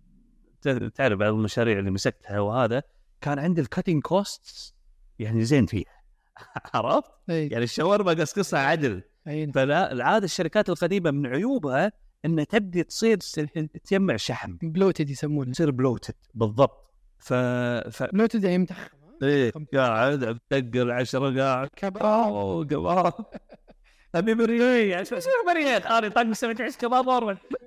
تعرف 0.96 1.20
بعض 1.20 1.34
المشاريع 1.34 1.80
اللي 1.80 1.92
مسكتها 1.92 2.40
وهذا 2.40 2.84
كان 3.22 3.40
عندي 3.40 3.62
ال 3.62 3.67
cutting 3.67 4.02
cost 4.02 4.76
يعني 5.20 5.46
زين 5.46 5.66
فيها. 5.66 6.02
عرفت؟ 6.74 7.12
اي 7.30 7.48
يعني 7.48 7.64
الشاورما 7.64 8.12
قصقصها 8.12 8.60
عدل. 8.60 9.02
فالعاده 9.26 10.26
الشركات 10.26 10.70
القديمة 10.70 11.12
من 11.12 11.26
عيوبها 11.28 11.92
إن 12.26 12.48
تبدي 12.48 12.84
تصير 12.84 13.18
تجمع 13.18 14.16
شحم. 14.16 14.58
bloated 14.62 15.10
يسمونه. 15.10 15.52
تصير 15.52 15.72
bloated 15.72 16.16
بالضبط. 16.34 16.92
ف 17.18 17.34
ف 17.34 18.04
bloated 18.04 18.44
يعني 18.44 18.58
متخم 18.58 18.98
إيه 19.24 19.52
قاعد 19.74 20.40
تدقر 20.50 20.92
عشرة 20.92 21.42
قاعد. 21.42 21.70
كباب 21.76 22.66
كباب 22.68 23.14
أبي 24.16 24.34
بريق 24.34 24.98
عشان 24.98 25.18
يصير 25.18 25.34
بريق 25.48 25.80
خالي 25.80 26.10
طق 26.10 26.32
سويت 26.32 26.62
عيش 26.62 26.78
كباب 26.78 27.08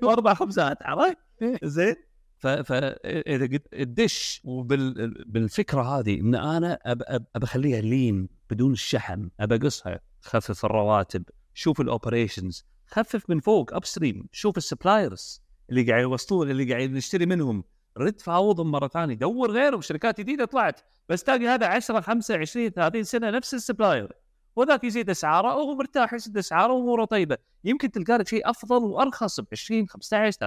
وأربع 0.02 0.34
خبزات 0.34 0.78
عرفت؟ 0.82 1.16
زين. 1.64 1.96
ف 2.38 2.46
ف 2.46 2.72
إذا 2.72 3.46
قلت 3.46 3.66
الدش 3.72 4.40
وبالفكره 4.44 5.98
هذه 5.98 6.20
إن 6.20 6.34
أنا 6.34 6.78
أب 6.82 7.26
اخليها 7.42 7.80
لين 7.80 8.28
بدون 8.50 8.72
الشحن 8.72 9.30
ابى 9.40 9.54
اقصها 9.54 10.00
خفف 10.22 10.64
الرواتب. 10.64 11.24
شوف 11.54 11.80
ال 11.80 11.88
operations 11.88 12.64
خفف 12.86 13.30
من 13.30 13.40
فوق 13.40 13.74
upstream 13.74 14.28
شوف 14.32 14.56
ال 14.56 14.65
suppliers 14.65 15.44
اللي 15.70 15.90
قاعد 15.90 16.02
يوصلون 16.02 16.50
اللي 16.50 16.72
قاعد 16.72 16.90
نشتري 16.90 17.26
منهم. 17.26 17.64
رد 17.96 18.20
فاوضهم 18.20 18.70
مرة 18.70 18.88
ثانية. 18.88 19.14
دور 19.14 19.50
غيرهم 19.50 19.80
شركات 19.80 20.20
جديدة 20.20 20.44
طلعت. 20.44 20.80
بس 21.08 21.24
تلاقي 21.24 21.48
هذا 21.48 21.66
10 21.66 22.00
5 22.00 22.36
20 22.36 22.70
30 22.70 23.02
سنة 23.02 23.30
نفس 23.30 23.54
ال 23.54 23.60
supplier. 23.60 24.12
وذاك 24.56 24.84
يزيد 24.84 25.10
أسعاره 25.10 25.56
وهو 25.56 25.74
مرتاح 25.74 26.12
يزيد 26.12 26.38
اسعاره 26.38 26.72
وأموره 26.72 27.04
طيبة. 27.04 27.38
يمكن 27.64 27.90
تلقى 27.90 28.18
لك 28.18 28.28
شيء 28.28 28.50
أفضل 28.50 28.84
وأرخص 28.84 29.40
ب 29.40 29.46
20 29.52 29.88
15 29.88 30.38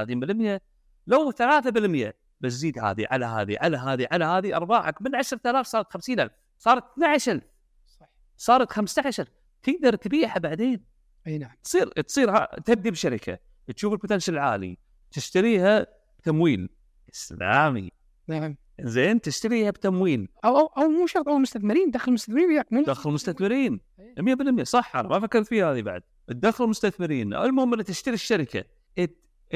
30% 0.57 0.61
لو 1.07 1.31
3% 1.31 2.13
بس 2.41 2.51
زيد 2.51 2.79
هذه 2.79 3.07
على 3.11 3.25
هذه 3.25 3.57
على 3.61 3.77
هذه 3.77 4.07
على 4.11 4.25
هذه. 4.25 4.55
أرباحك 4.55 5.01
من 5.01 5.15
10000 5.15 5.67
صارت 5.67 5.93
50000 5.93 6.31
صارت 6.59 6.83
12000 6.97 7.43
صح 7.87 8.09
صارت 8.37 8.71
15 8.71 9.29
تقدر 9.63 9.95
تبيعها 9.95 10.39
بعدين. 10.39 10.96
اي 11.27 11.37
نعم. 11.37 11.51
تصير 11.63 11.87
تصير 11.87 12.45
تبدي 12.45 12.91
بشركة 12.91 13.39
تشوف 13.75 13.93
البوتنشل 13.93 14.33
العالي 14.33 14.77
تشتريها 15.11 15.87
تمويل 16.23 16.69
إسلامي. 17.13 17.91
نعم. 18.27 18.55
زين 18.81 19.21
تشتريها 19.21 19.69
بتمويل. 19.69 20.29
أو 20.45 20.59
أو, 20.59 20.65
أو 20.65 20.89
مو 20.89 21.07
شرط 21.07 21.27
أو 21.27 21.37
مستثمرين 21.37 21.91
دخل 21.91 22.07
المستثمرين 22.07 22.47
وياك 22.47 22.73
مو 22.73 22.83
دخل 22.83 23.11
مستثمرين. 23.11 23.79
إيه. 23.99 24.35
100% 24.61 24.63
صح 24.63 24.95
أنا 24.95 25.07
ما 25.07 25.19
فكرت 25.19 25.47
فيها 25.47 25.73
هذه 25.73 25.81
بعد. 25.81 26.03
تدخل 26.27 26.63
المستثمرين 26.63 27.33
المهم 27.33 27.73
إنك 27.73 27.87
تشتري 27.87 28.13
الشركة. 28.13 28.63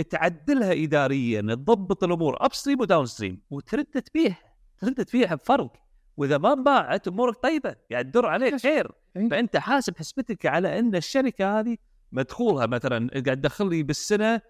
تعدلها 0.10 0.74
اداريا 0.74 1.42
تضبط 1.42 2.04
الأمور 2.04 2.46
upstream 2.46 2.82
و 2.82 3.06
downstream 3.06 3.42
وترد 3.50 3.86
تبيعها 3.86 4.54
ترد 4.78 5.06
تبيعها 5.06 5.36
بفرق. 5.36 5.81
وإذا 6.18 6.38
ما 6.38 6.54
باعت 6.54 7.08
أمورك 7.08 7.38
طيبة 7.44 7.76
قاعد 7.92 8.12
تدر 8.12 8.26
عليك. 8.26 8.62
خير. 8.62 8.92
فأنت 9.32 9.58
حاسب 9.58 9.98
حسبتك 9.98 10.46
على 10.46 10.80
أن 10.80 10.96
الشركة 10.96 11.60
هذه 11.60 11.78
مدخولها 12.12 12.66
مثلا 12.66 13.10
قاعد 13.26 13.42
تدخل 13.42 13.70
لي 13.70 13.84
بالسنة 13.84 14.42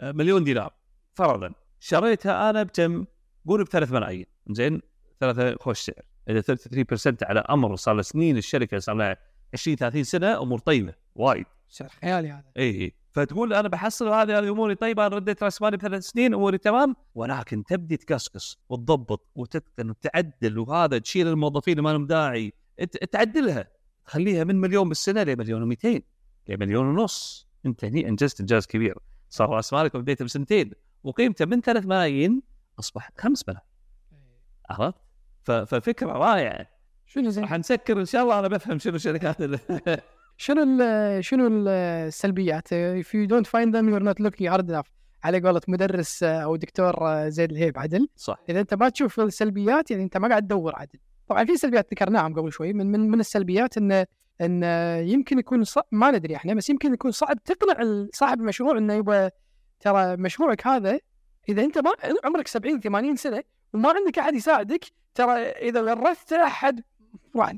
آه، 0.00 0.12
مليون 0.12 0.44
دينار 0.44 0.74
فرضا. 1.14 1.52
شريتها 1.80 2.50
أنا 2.50 2.62
بكم؟ 2.62 3.04
قول 3.46 3.64
ب 3.64 3.68
3 3.68 3.92
ملايين. 3.92 4.26
زين؟ 4.50 4.80
ثلاثة 5.20 5.56
خوش 5.60 5.80
سعر. 5.80 6.02
إذا 6.28 6.40
33% 6.40 7.18
على 7.22 7.40
أمر 7.40 7.76
صار 7.76 7.94
له 7.94 8.02
سنين 8.02 8.36
الشركة 8.36 8.78
صار 8.78 8.94
لها 8.94 9.16
20 9.54 9.76
30 9.76 10.04
سنة 10.04 10.42
أمور 10.42 10.58
طيبة 10.58 10.94
وايد. 11.14 11.46
سعر 11.68 11.88
خيالي 11.88 12.30
هذا. 12.30 12.44
إي 12.58 12.70
إي. 12.80 12.94
فتقول 13.18 13.54
أنا 13.54 13.68
بحصل 13.68 14.08
هذه 14.08 14.38
أموري 14.38 14.74
طيبه 14.74 15.06
أنا 15.06 15.16
رديت 15.16 15.42
رأس 15.42 15.62
مالي 15.62 15.76
بثلاث 15.76 16.02
سنين 16.02 16.34
أموري 16.34 16.58
تمام؟ 16.58 16.96
ولكن 17.14 17.64
تبدي 17.64 17.96
تقصقص 17.96 18.58
وتضبط 18.68 19.26
وتتقن 19.34 19.90
وتعدل 19.90 20.58
وهذا 20.58 20.98
تشيل 20.98 21.28
الموظفين 21.28 21.72
اللي 21.72 21.82
ما 21.82 21.92
لهم 21.92 22.06
داعي. 22.06 22.52
تعدلها. 23.12 23.68
خليها 24.04 24.44
من 24.44 24.60
مليون 24.60 24.88
بالسنة 24.88 25.22
لمليون 25.22 25.74
و200 25.74 26.00
لمليون 26.48 26.86
ونص. 26.86 27.46
انت 27.66 27.84
هني 27.84 28.08
أنجزت 28.08 28.40
إنجاز 28.40 28.66
كبير. 28.66 28.98
صار 29.30 29.50
رأس 29.50 29.72
مالك 29.72 29.96
بديته 29.96 30.24
بسنتين 30.24 30.72
وقيمته 31.04 31.44
من 31.44 31.60
3 31.60 31.86
ملايين 31.86 32.42
اصبحت 32.78 33.20
5 33.20 33.44
ملايين. 33.48 33.68
عرفت؟ 34.70 34.94
ففكرة 35.44 36.12
رائعة. 36.12 36.66
شنو 37.06 37.30
زين؟ 37.30 37.44
راح 37.44 37.52
نسكر 37.52 38.00
إن 38.00 38.04
شاء 38.04 38.22
الله 38.22 38.38
أنا 38.38 38.48
بفهم 38.48 38.78
شنو 38.78 38.94
الشركات 38.94 39.40
اللي 39.40 39.58
شنو 40.40 40.62
ال 40.62 41.24
شنو 41.24 41.46
ال- 41.46 41.68
السلبيات؟ 42.08 42.68
If 43.02 43.06
you 43.06 43.26
don't 43.28 43.46
find 43.46 43.72
them 43.74 43.88
you're 43.90 44.08
not 44.08 44.20
looking 44.26 44.48
hard 44.52 44.70
enough. 44.70 44.88
على 45.24 45.40
قولة 45.40 45.60
مدرس 45.68 46.22
أو 46.22 46.56
دكتور 46.56 47.28
زيد 47.28 47.50
الهيب 47.52 47.78
عدل. 47.78 48.08
صح. 48.16 48.38
إذا 48.48 48.60
أنت 48.60 48.74
ما 48.74 48.88
تشوف 48.88 49.20
السلبيات 49.20 49.90
يعني 49.90 50.02
أنت 50.02 50.16
ما 50.16 50.28
قاعد 50.28 50.42
تدور 50.42 50.76
عدل. 50.76 50.98
طبعا 51.28 51.44
في 51.44 51.56
سلبيات 51.56 51.92
ذكرناهم 51.92 52.34
قبل 52.34 52.52
شوي. 52.52 52.72
من 52.72 52.86
من, 52.86 53.10
من 53.10 53.20
السلبيات 53.20 53.76
انه 53.76 54.06
إن 54.40 54.62
يمكن 55.08 55.38
يكون 55.38 55.64
صعب 55.64 55.84
ما 55.92 56.10
ندري 56.10 56.36
إحنا 56.36 56.54
بس 56.54 56.70
يمكن 56.70 56.94
يكون 56.94 57.10
صعب 57.10 57.44
تقنع 57.44 58.06
صاحب 58.14 58.40
المشروع 58.40 58.78
إنه 58.78 58.94
يبغى 58.94 59.30
ترى 59.80 60.16
مشروعك 60.16 60.66
هذا 60.66 60.98
إذا 61.48 61.64
أنت 61.64 61.78
ما 61.78 61.90
عمرك 62.24 62.48
70 62.48 62.80
80 62.80 63.16
سنة 63.16 63.42
وما 63.74 63.92
عندك 63.92 64.18
أحد 64.18 64.34
يساعدك 64.34 64.84
ترى 65.14 65.32
إذا 65.40 65.80
ورثت 65.80 66.32
أحد 66.32 66.82
راح 67.36 67.54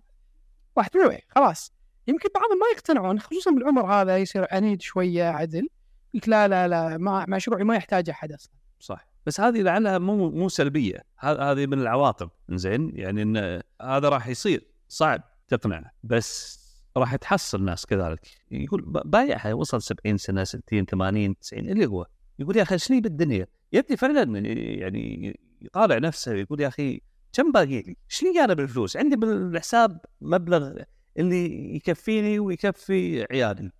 راح 0.79 0.89
تبيعه 0.89 1.19
خلاص. 1.29 1.73
يمكن 2.07 2.29
بعضهم 2.35 2.59
ما 2.59 2.67
يقتنعون 2.75 3.21
خصوصا 3.21 3.51
بالعمر 3.51 3.93
هذا 3.93 4.19
يصير 4.19 4.47
عنيد 4.51 4.83
شوية 4.83 5.25
عدل. 5.25 5.69
قلت 6.15 6.29
لا 6.29 6.49
لا 6.49 6.69
لا 6.69 6.97
ما 6.97 7.27
مشروعي 7.29 7.65
ما 7.65 7.77
يحتاج 7.77 8.11
أحد 8.11 8.33
أصلا. 8.33 8.53
صح. 8.81 9.07
بس 9.27 9.41
هذه 9.41 9.63
لعلها 9.63 9.99
مو 9.99 10.31
مو 10.31 10.49
سلبية. 10.49 11.05
هذه 11.19 11.67
من 11.67 11.81
العواقب 11.81 12.31
زين 12.51 12.93
يعني 12.95 13.23
إن 13.23 13.63
هذا 13.83 14.09
راح 14.09 14.29
يصير. 14.29 14.67
صعب 14.89 15.23
تقنعه. 15.49 15.91
بس 16.05 16.61
راح 16.97 17.17
تحصل 17.17 17.65
ناس 17.65 17.87
كذلك. 17.87 18.21
يقول 18.51 18.83
بايعها 19.05 19.55
وصل 19.55 19.83
70 19.83 20.17
سنة 20.17 20.45
60 20.45 20.85
80 20.85 21.39
90 21.39 21.69
اللي 21.69 21.87
هو 21.87 22.07
يقول 22.39 22.57
يا 22.57 22.63
أخي 22.63 22.79
شنو 22.79 23.01
بالدنيا؟ 23.01 23.47
يبدي 23.73 23.97
فعلا 23.97 24.39
يعني 24.39 25.41
يطالع 25.63 25.99
نفسه 25.99 26.33
يقول 26.33 26.61
يا 26.61 26.69
أخي 26.69 27.01
كم 27.33 27.53
باقي 27.53 27.83
لي؟ 27.83 27.97
شنو 28.09 28.31
أنا 28.45 28.55
بالفلوس؟ 28.55 28.97
عندي 28.97 29.17
بالحساب 29.17 30.01
مبلغ 30.21 30.73
اللي 31.21 31.75
يكفيني 31.77 32.39
ويكفي 32.39 33.27
عيالي. 33.31 33.71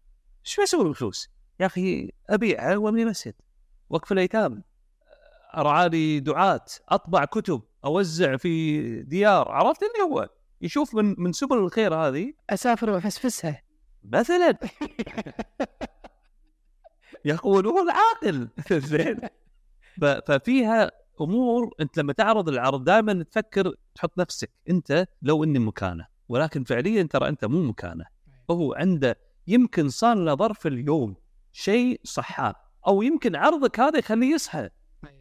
شو 0.43 0.63
أسوي 0.63 0.85
بالفلوس؟ 0.85 1.29
يا 1.61 1.67
أخي 1.67 2.11
ابيعها 2.31 2.77
وأبني 2.77 3.05
مسجد. 3.05 3.35
وقف 3.91 4.13
الأيتام. 4.13 4.63
ارعالي 5.57 6.21
دعاة. 6.21 6.65
أطبع 6.89 7.25
كتب. 7.25 7.63
أوزع 7.85 8.37
في 8.37 9.03
ديار. 9.03 9.49
عرفت 9.49 9.83
اللي 9.83 10.15
هو؟ 10.15 10.29
يشوف 10.61 10.95
من 10.95 11.15
من 11.19 11.33
سبل 11.33 11.59
الخير 11.59 11.95
هذه. 11.95 12.33
أسافر 12.51 12.91
وأفسفسها. 12.91 13.63
مثلا. 14.05 14.59
يقول 17.25 17.67
هو 17.67 17.79
العاقل 17.83 18.49
زين 18.73 19.21
ففيها 20.27 20.91
أمور. 21.21 21.75
أنت 21.81 21.99
لما 21.99 22.13
تعرض 22.13 22.49
العرض 22.49 22.85
دائما 22.85 23.23
تفكر 23.23 23.75
تحط 23.95 24.19
نفسك. 24.19 24.51
أنت 24.71 25.07
لو 25.23 25.45
إني 25.45 25.59
مكانه. 25.59 26.07
ولكن 26.31 26.65
فعليا 26.65 27.03
ترى 27.03 27.29
أنت 27.29 27.45
مو 27.45 27.63
مكانه. 27.63 28.05
هو 28.51 28.75
عنده 28.75 29.19
يمكن 29.47 29.89
صار 29.89 30.17
له 30.17 30.35
ظرف 30.35 30.67
اليوم 30.67 31.17
شيء 31.53 32.01
صحاب 32.05 32.55
أو 32.87 33.03
يمكن 33.03 33.37
عرضك 33.37 33.81
هذا 33.81 33.99
يخليه 33.99 34.35
يصحى. 34.35 34.69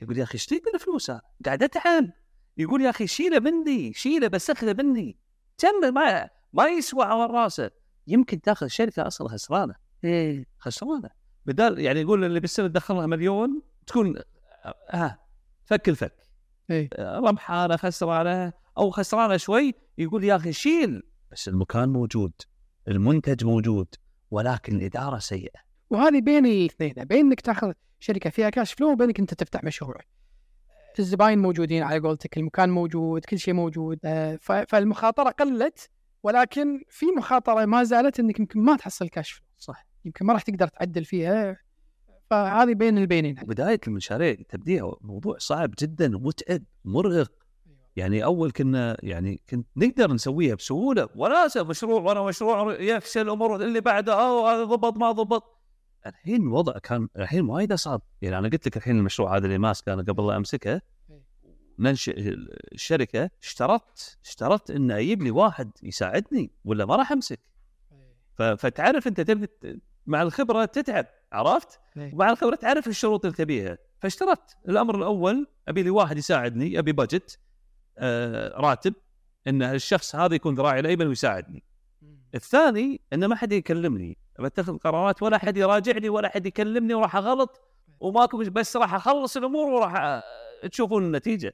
يقول 0.02 0.18
يا 0.18 0.24
أخي 0.24 0.34
إيش 0.34 0.46
تبي 0.46 0.62
الفلوس؟ 0.74 1.12
قاعد 1.46 1.64
أتعب. 1.64 2.10
يقول 2.58 2.82
يا 2.82 2.90
أخي 2.90 3.08
شيله 3.08 3.40
مني 3.40 3.94
شيله 3.94 4.28
بس 4.28 4.50
اخذه 4.50 4.84
مني. 4.84 5.18
كم 5.58 5.94
ما 5.94 6.30
ما 6.54 6.68
يسوى 6.68 7.04
على 7.04 7.26
راسه. 7.26 7.72
يمكن 8.08 8.42
تاخذ 8.42 8.68
شركة 8.68 9.08
أصلا 9.08 9.28
خسرانة. 9.28 9.76
خسرانة. 10.58 11.10
بدال 11.46 11.80
يعني 11.80 12.02
يقول 12.02 12.24
اللي 12.24 12.40
بالسنة 12.40 12.68
تدخل 12.68 12.96
لها 12.96 13.06
مليون 13.06 13.62
تكون 13.88 14.16
ها 14.90 15.20
فك 15.66 15.90
الفك. 15.90 16.16
إيه. 16.70 16.90
ربحانه 17.00 17.76
خسرانة. 17.76 18.54
أو 18.80 18.90
خسرانه 18.90 19.38
شوي 19.38 19.74
يقول 19.98 20.24
يا 20.24 20.36
أخي 20.36 20.54
شيل. 20.54 21.04
بس 21.32 21.48
المكان 21.48 21.90
موجود 21.90 22.34
المنتج 22.88 23.46
موجود 23.46 23.96
ولكن 24.32 24.76
الإدارة 24.76 25.20
سيئة. 25.20 25.60
وهذه 25.90 26.22
بين 26.22 26.46
الاثنين 26.46 26.94
بين 27.06 27.26
انك 27.26 27.42
تأخذ 27.42 27.72
شركة 28.00 28.30
فيها 28.30 28.50
كاش 28.50 28.74
فلو 28.74 28.92
وبين 28.92 29.08
انك 29.08 29.20
أنت 29.20 29.34
تفتح 29.34 29.64
مشروع. 29.64 30.00
الزباين 31.00 31.40
موجودين 31.40 31.84
على 31.84 32.00
قولتك 32.00 32.38
المكان 32.38 32.70
موجود 32.70 33.26
كل 33.26 33.40
شيء 33.40 33.54
موجود 33.54 34.00
آه، 34.06 34.40
فالمخاطرة 34.68 35.30
قلت 35.30 35.90
ولكن 36.24 36.84
في 36.90 37.06
مخاطرة 37.18 37.66
ما 37.66 37.84
زالت 37.84 38.20
إنك 38.20 38.40
يمكن 38.40 38.60
ما 38.60 38.76
تحصل 38.76 39.10
كشف 39.10 39.42
صح. 39.58 39.88
يمكن 40.06 40.26
ما 40.26 40.34
راح 40.34 40.42
تقدر 40.42 40.68
تعدل 40.68 41.06
فيها. 41.06 41.58
فهذه 42.30 42.74
بين 42.74 42.98
البينين. 42.98 43.36
بداية 43.36 43.80
المشاريع 43.88 44.36
تبديها 44.50 44.96
موضوع 45.02 45.38
صعب 45.38 45.74
جدا 45.80 46.18
ومتعب 46.18 46.64
مرهق. 46.86 47.32
يعني 48.00 48.24
أول 48.24 48.52
كنا 48.52 48.98
يعني 49.04 49.42
كنت 49.50 49.68
نقدر 49.76 50.14
نسويها 50.14 50.56
بسهولة 50.56 51.10
وناسه 51.16 51.64
مشروع 51.64 52.02
ورا 52.02 52.28
مشروع 52.28 52.74
يفشل 52.82 53.22
الأمور 53.22 53.56
اللي 53.56 53.82
بعده 53.82 54.14
أو 54.14 54.48
هذا 54.48 54.64
ضبط 54.64 54.98
ما 54.98 55.12
ضبط. 55.12 55.60
الحين 56.06 56.42
الوضع 56.42 56.78
كان 56.78 57.08
الحين 57.18 57.50
وايد 57.50 57.72
أصعب. 57.72 58.02
يعني 58.22 58.38
أنا 58.38 58.50
قلت 58.50 58.68
لك 58.68 58.78
الحين 58.78 58.98
المشروع 58.98 59.38
هذا 59.38 59.46
اللي 59.46 59.58
ماسكه 59.58 59.94
أنا 59.94 60.02
قبل 60.02 60.28
لا 60.28 60.38
أمسكه 60.38 60.82
ننشئ 61.80 62.14
الشركة 62.74 63.30
اشترطت 63.44 64.18
اشترطت 64.26 64.72
انه 64.72 64.98
أجيب 64.98 65.22
لي 65.24 65.32
واحد 65.32 65.72
يساعدني 65.84 66.52
ولا 66.66 66.86
ما 66.86 66.96
راح 66.96 67.12
أمسك. 67.12 67.40
ف- 68.34 68.42
فتعرف 68.42 69.08
أنت 69.08 69.22
تبي 69.22 69.48
مع 70.06 70.22
الخبرة 70.22 70.66
تتعب 70.66 71.06
عرفت؟ 71.32 71.80
إيه. 71.98 72.14
ومع 72.14 72.30
الخبرة 72.30 72.56
تعرف 72.56 72.88
الشروط 72.88 73.26
اللي 73.26 73.38
تبيها. 73.38 73.78
فاشترطت. 74.00 74.58
الأمر 74.70 74.98
الأول 74.98 75.48
أبي 75.68 75.84
لي 75.84 75.90
واحد 75.90 76.18
يساعدني 76.18 76.80
أبي 76.80 76.92
بجت 76.92 77.40
راتب 78.56 78.94
إن 79.48 79.64
الشخص 79.64 80.16
هذا 80.16 80.36
يكون 80.36 80.56
ذراعي 80.56 80.80
الايمن 80.80 81.08
ويساعدني. 81.08 81.64
الثاني 82.36 83.02
إن 83.14 83.26
ما 83.26 83.36
حد 83.36 83.54
يكلمني. 83.54 84.18
بتخذ 84.40 84.78
قرارات 84.78 85.24
ولا 85.24 85.38
حد 85.38 85.58
يراجعني 85.58 86.10
ولا 86.10 86.30
حد 86.30 86.46
يكلمني 86.46 86.94
وراح 86.94 87.16
أغلط 87.16 87.62
وماكو 88.00 88.38
بس 88.38 88.78
راح 88.78 88.94
أخلص 88.94 89.38
الأمور 89.38 89.68
وراح 89.68 89.96
آه، 89.96 90.24
تشوفون 90.72 91.04
النتيجة. 91.04 91.54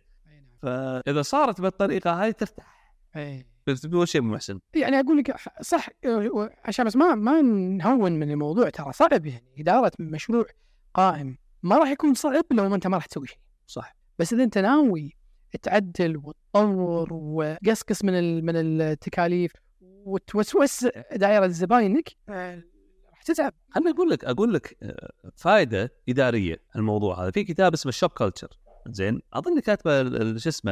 فإذا 0.62 1.22
صارت 1.22 1.62
بالطريقة 1.62 2.24
هاي 2.24 2.34
ترتاح 2.34 2.96
إيه. 3.16 3.48
بس 3.68 3.86
بدون 3.86 4.06
شيء 4.06 4.22
محسن. 4.22 4.60
يعني 4.76 5.00
أقول 5.00 5.18
لك 5.18 5.36
صح 5.62 5.90
آه، 6.06 6.50
عشان 6.66 6.86
بس 6.86 6.96
ما 6.96 7.16
ما 7.16 7.42
نهون 7.42 8.12
من 8.12 8.32
الموضوع 8.32 8.70
ترى 8.70 8.94
صعب 8.94 9.26
يعني. 9.26 9.56
إدارة 9.60 9.92
مشروع 10.00 10.46
قائم 10.94 11.38
ما 11.64 11.78
راح 11.78 11.90
يكون 11.90 12.14
صعب 12.14 12.44
لو 12.52 12.70
ما 12.70 12.76
أنت 12.76 12.88
ما 12.88 12.98
راح 12.98 13.06
تسوي 13.06 13.28
شيء. 13.28 13.40
صح. 13.68 13.96
بس 14.20 14.34
إذا 14.34 14.44
أنت 14.44 14.58
ناوي 14.58 15.16
تعدل 15.56 16.18
وتطور 16.18 17.14
وقصقص 17.14 18.04
من 18.04 18.14
ال- 18.20 18.46
من 18.46 18.56
التكاليف 18.56 19.52
وتوسوس 19.82 20.88
دائرة 21.16 21.48
زباينك 21.48 22.10
راح 22.30 23.22
تتعب. 23.26 23.54
أنا 23.78 23.92
أقول 23.92 24.10
لك 24.10 24.26
أقول 24.26 24.54
لك 24.54 24.78
آه، 24.84 25.12
فائده 25.36 25.94
إدارية 26.10 26.62
الموضوع 26.76 27.24
هذا. 27.24 27.32
في 27.32 27.44
كتاب 27.44 27.74
اسمه 27.74 27.90
ال 27.90 27.94
shop 27.94 28.10
culture 28.10 28.48
زين؟ 28.88 29.22
أظن 29.34 29.60
كاتبه 29.60 30.02
ال- 30.02 30.22
ال- 30.22 30.42
شو 30.42 30.50
اسمه 30.50 30.72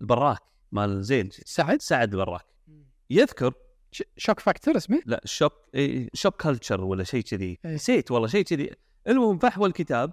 البراك 0.00 0.38
مال 0.72 1.02
زين؟ 1.04 1.28
سعد؟ 1.44 1.82
سعد 1.82 2.14
البراك. 2.14 2.44
يذكر 3.10 3.52
ش- 3.92 4.02
shock 4.16 4.40
factor 4.40 4.76
اسمه؟ 4.76 5.00
لا 5.06 5.20
إيه، 5.74 6.08
shop 6.14 6.32
culture 6.32 6.84
ولا 6.84 7.04
شيء 7.04 7.22
كذي. 7.22 7.58
إيه. 7.64 7.74
نسيت 7.74 8.10
والله 8.10 8.28
شيء 8.28 8.44
كذي. 8.44 8.70
المهم 9.08 9.38
فحوى 9.38 9.68
الكتاب 9.68 10.12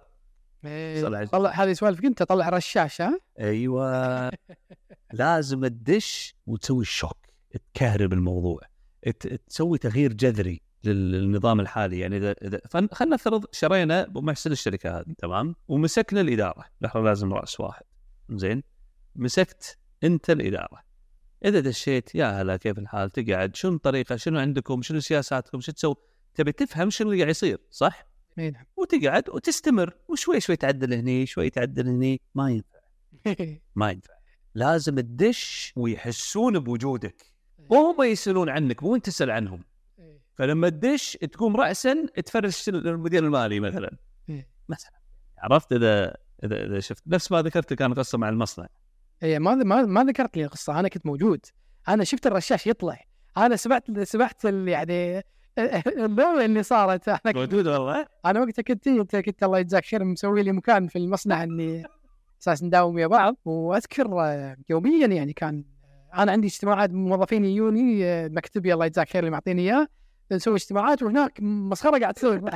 إيه، 0.65 1.01
صلى 1.01 1.17
على 1.17 1.27
طلع 1.27 1.49
هذه 1.49 1.73
سوالفك 1.73 2.05
أنت 2.05 2.23
طلع 2.23 2.49
رشاش 2.49 3.01
ها؟ 3.01 3.19
أيوه. 3.39 4.31
لازم 5.13 5.67
تدش 5.67 6.35
وتسوي 6.47 6.81
الشوك 6.81 7.17
تكهرب 7.73 8.13
الموضوع 8.13 8.61
تسوي 9.47 9.77
تغيير 9.77 10.13
جذري 10.13 10.61
لل- 10.83 11.11
للنظام 11.11 11.59
الحالي. 11.59 11.99
يعني 11.99 12.17
اذا 12.17 12.31
اذا 12.31 12.61
خلينا 12.93 13.15
نفترض 13.15 13.45
شرينا 13.51 14.05
بمحسن 14.07 14.51
الشركة 14.51 14.99
هذه 14.99 15.13
تمام؟ 15.17 15.55
ومسكنا 15.67 16.21
الإدارة 16.21 16.63
نحن 16.81 17.03
لازم 17.05 17.33
رأس 17.33 17.59
واحد. 17.59 17.83
زين؟ 18.31 18.63
مسكت 19.15 19.77
أنت 20.03 20.29
الإدارة. 20.29 20.83
إذا 21.45 21.59
دشيت 21.59 22.15
يا 22.15 22.41
هلا 22.41 22.57
كيف 22.57 22.79
الحال؟ 22.79 23.09
تقعد؟ 23.09 23.55
شنو 23.55 23.75
الطريقة 23.75 24.15
شنو 24.15 24.39
عندكم؟ 24.39 24.81
شنو 24.81 24.99
سياساتكم؟ 24.99 25.59
شو 25.61 25.71
تسوي؟ 25.71 25.95
تبي 26.35 26.51
تفهم 26.51 26.89
شنو 26.89 27.07
اللي 27.11 27.21
قاعد 27.21 27.29
يصير 27.29 27.57
صح؟ 27.71 27.97
إيه، 27.97 28.07
نعم. 28.37 28.65
وتقعد 28.77 29.29
وتستمر 29.29 29.93
وشوي 30.07 30.39
شوي 30.39 30.55
تعدل 30.55 30.93
هني 30.93 31.25
شوي 31.25 31.49
تعدل 31.49 31.87
هني. 31.87 32.21
ما 32.35 32.51
ينفع. 32.51 32.79
ما 33.75 33.91
ينفع. 33.91 34.13
لازم 34.55 34.99
تدش 34.99 35.73
ويحسون 35.75 36.59
بوجودك. 36.59 37.33
وهم 37.69 38.03
يسألون 38.03 38.49
عنك 38.49 38.83
مو 38.83 38.95
انت 38.95 39.05
تسأل 39.05 39.31
عنهم. 39.31 39.63
فلما 40.35 40.69
تدش 40.69 41.17
تقوم 41.31 41.55
راسا 41.55 42.05
تفرش 42.25 42.69
المدير 42.69 43.23
المالي 43.23 43.59
مثلا. 43.59 43.97
إيه. 44.29 44.49
مثلا. 44.69 44.91
عرفت؟ 45.37 45.73
إذا 45.73 46.17
إذا 46.43 46.65
إذا 46.65 46.79
شفت. 46.79 47.03
نفس 47.07 47.31
ما 47.31 47.41
ذكرت 47.41 47.73
كان 47.73 47.93
قصة 47.93 48.17
مع 48.17 48.29
المصنع. 48.29 48.67
هي 49.21 49.39
ما 49.39 49.55
ما 49.55 49.81
ما 49.81 50.03
ذكرت 50.03 50.37
لي 50.37 50.43
القصة 50.43 50.79
أنا 50.79 50.87
كنت 50.87 51.05
موجود. 51.05 51.45
أنا 51.87 52.03
شفت 52.03 52.27
الرشاش 52.27 52.67
يطلع. 52.67 53.03
أنا 53.37 53.55
سمعت 53.55 53.99
سمعت 53.99 54.45
يعني 54.45 55.23
اللعبه 55.57 56.45
اللي 56.45 56.63
صارت 56.63 57.09
كنت- 57.09 57.35
موجود 57.37 57.67
والله. 57.67 58.05
أنا 58.25 58.39
وقتها 58.41 58.61
كنت 58.63 58.87
انت 58.87 59.15
كنت 59.15 59.43
الله 59.43 59.59
يجزاك 59.59 59.85
خير 59.85 60.03
مسوي 60.03 60.43
لي 60.43 60.51
مكان 60.51 60.87
في 60.87 60.97
المصنع 60.97 61.43
إني 61.43 61.83
أساس 62.41 62.63
نداوم 62.63 62.95
ويا 62.95 63.07
بعض. 63.07 63.35
وأذكر 63.45 64.21
آه، 64.21 64.57
يوميا 64.69 65.07
يعني 65.07 65.33
كان 65.33 65.63
آه، 66.13 66.23
أنا 66.23 66.31
عندي 66.31 66.47
اجتماعات 66.47 66.91
موظفين 66.91 67.45
يجوني 67.45 68.05
آه، 68.05 68.27
مكتبي 68.27 68.73
الله 68.73 68.85
يجزاك 68.85 69.09
خير 69.09 69.19
اللي 69.19 69.31
معطيني 69.31 69.61
إياه. 69.61 69.87
نسوي 70.31 70.55
اجتماعات 70.55 71.03
وهناك 71.03 71.39
مسخرة 71.41 71.99
قاعد 71.99 72.13
تسوي. 72.13 72.41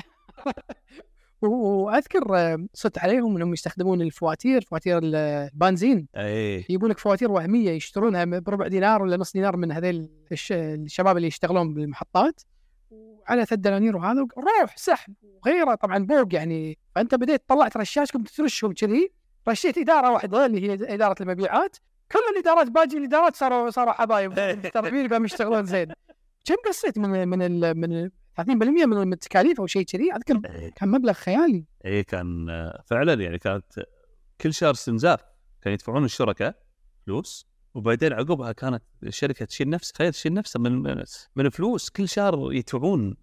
وأذكر 1.41 2.57
صدت 2.73 2.97
عليهم 2.99 3.35
إنهم 3.35 3.53
يستخدمون 3.53 4.01
الفواتير 4.01 4.61
فواتير 4.61 4.99
البنزين. 5.03 6.07
إيه. 6.17 6.57
يجيبون 6.59 6.89
لك 6.89 6.97
فواتير 6.99 7.31
وهمية 7.31 7.71
يشترونها 7.71 8.25
بربع 8.25 8.67
دينار 8.67 9.01
ولا 9.01 9.17
نص 9.17 9.31
دينار 9.33 9.57
من 9.57 9.71
هذيل 9.71 10.09
الش- 10.31 10.51
الشباب 10.51 11.17
اللي 11.17 11.27
يشتغلون 11.27 11.73
بالمحطات. 11.73 12.41
وعلى 13.32 13.46
ثلاث 13.46 13.60
دنانير 13.60 13.98
وهذا 13.98 14.28
روح 14.38 14.78
سحب 14.78 15.13
وغيره. 15.24 15.76
طبعا 15.76 16.06
فوق 16.06 16.34
يعني 16.34 16.78
فأنت 16.96 17.15
بديت 17.15 17.44
طلعت 17.48 17.78
رشاش 17.78 18.10
ترشهم 18.38 18.74
كذي 18.74 19.12
رشيت 19.50 19.78
إدارة 19.78 20.12
واحدة 20.12 20.46
اللي 20.46 20.70
هي 20.70 20.74
إدارة 20.94 21.15
المبيعات. 21.22 21.78
كل 22.12 22.20
الإدارات 22.34 22.67
باقي 22.67 22.98
الإدارات 22.98 23.36
صاروا 23.36 23.70
صاروا 23.70 23.94
حبايب 23.94 24.39
مين 24.76 25.08
قاموا 25.08 25.26
يشتغلون 25.26 25.65
زين. 25.65 25.88
كم 26.46 26.56
قصيت 26.67 26.98
من 26.98 27.28
من 27.28 27.41
ال 27.41 27.78
من 27.78 28.10
30% 28.10 28.86
من 28.86 29.13
التكاليف 29.13 29.60
أو 29.60 29.67
شيء 29.67 29.84
كذي؟ 29.84 30.13
أذكر 30.13 30.41
إيه. 30.46 30.72
كان 30.72 30.89
مبلغ 30.89 31.13
خيالي. 31.13 31.65
إيه 31.86 32.02
كان 32.02 32.50
آه، 32.50 32.84
فعلا 32.86 33.13
يعني 33.13 33.39
كانت 33.39 33.86
كل 34.41 34.54
شهر 34.54 34.72
استنزاف 34.72 35.20
كانوا 35.62 35.74
يدفعون 35.74 36.06
الشركاء 36.06 36.56
فلوس 37.06 37.52
وبعدين 37.74 38.13
عقبها 38.13 38.52
كانت 38.52 38.84
الشركة 39.04 39.46
تشيل 39.46 39.70
نفس 39.70 39.91
تخيل 39.91 40.12
تشيل 40.12 40.34
نفسها 40.34 40.60
من 40.60 41.04
من 41.36 41.50
فلوس 41.50 41.89
كل 41.89 42.10
شهر 42.10 42.54
يدفعون 42.54 43.17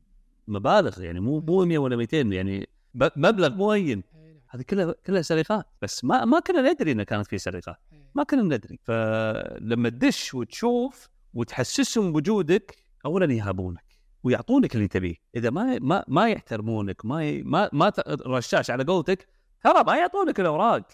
مبالغ 0.49 1.03
يعني 1.03 1.21
مو 1.21 1.41
مو 1.41 1.65
100 1.65 1.79
ولا 1.79 1.97
200 1.97 2.17
يعني 2.17 2.69
مبلغ 2.95 3.55
معين 3.55 4.03
هذه 4.51 4.63
كلها 4.63 4.95
كلها 5.07 5.23
سرقات 5.23 5.67
بس 5.83 6.05
ما 6.05 6.25
ما 6.25 6.41
كنا 6.41 6.73
ندري 6.73 6.93
انها 6.93 7.05
كانت 7.05 7.27
في 7.27 7.39
سرقات. 7.39 7.77
ما 8.15 8.25
كنا 8.25 8.43
ندري. 8.43 8.79
فلما 8.83 9.89
تدش 9.89 10.35
وتشوف 10.35 11.09
وتحسسهم 11.35 12.13
بوجودك 12.13 12.77
اولا 13.05 13.33
يهابونك 13.33 13.85
ويعطونك 14.23 14.75
اللي 14.75 14.89
تبيه. 14.89 15.15
إذا 15.37 15.51
ما 15.51 15.79
ما 15.79 16.05
ما 16.09 16.29
يحترمونك 16.29 17.05
ما 17.05 17.25
ي... 17.25 17.43
ما 17.43 17.71
ما. 17.73 17.93
رشاش 18.27 18.71
على 18.71 18.85
قولتك 18.85 19.29
ترى 19.65 19.85
ما 19.85 19.97
يعطونك 19.97 20.41
الأوراق. 20.41 20.87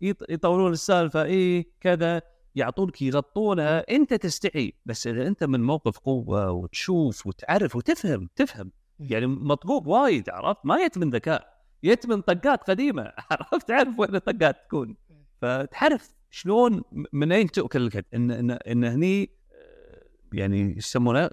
يط... 0.00 0.30
يطولون 0.30 0.72
السالفة 0.72 1.22
إيه 1.22 1.66
كذا 1.80 2.22
يعطونك 2.54 3.02
يغطونها. 3.02 3.84
أنت 3.90 4.14
تستحي 4.14 4.72
بس 4.86 5.06
إذا 5.06 5.26
أنت 5.26 5.44
من 5.44 5.62
موقف 5.62 5.98
قوة 5.98 6.50
وتشوف 6.50 7.26
وتعرف 7.26 7.76
وتفهم 7.76 8.28
تفهم. 8.36 8.72
يعني 9.00 9.26
مطقوق 9.26 9.88
وايد 9.88 10.30
عرفت؟ 10.30 10.60
ما 10.64 10.76
يت 10.76 10.98
من 10.98 11.10
ذكاء 11.10 11.52
يت 11.82 12.06
من 12.06 12.20
طقات 12.20 12.70
قديمة 12.70 13.12
عرفت؟ 13.30 13.68
تعرف 13.68 13.98
وين 13.98 14.14
الطقات 14.14 14.56
تكون. 14.66 14.96
فتعرف 15.40 16.14
شلون 16.30 16.82
من 17.12 17.32
اين 17.32 17.50
تؤكل 17.50 17.82
الكتف 17.82 18.04
إن 18.14 18.30
إن 18.30 18.50
إن 18.50 18.84
هني 18.84 19.30
آه، 19.52 20.02
يعني 20.32 20.76
يسمونه؟ 20.76 21.30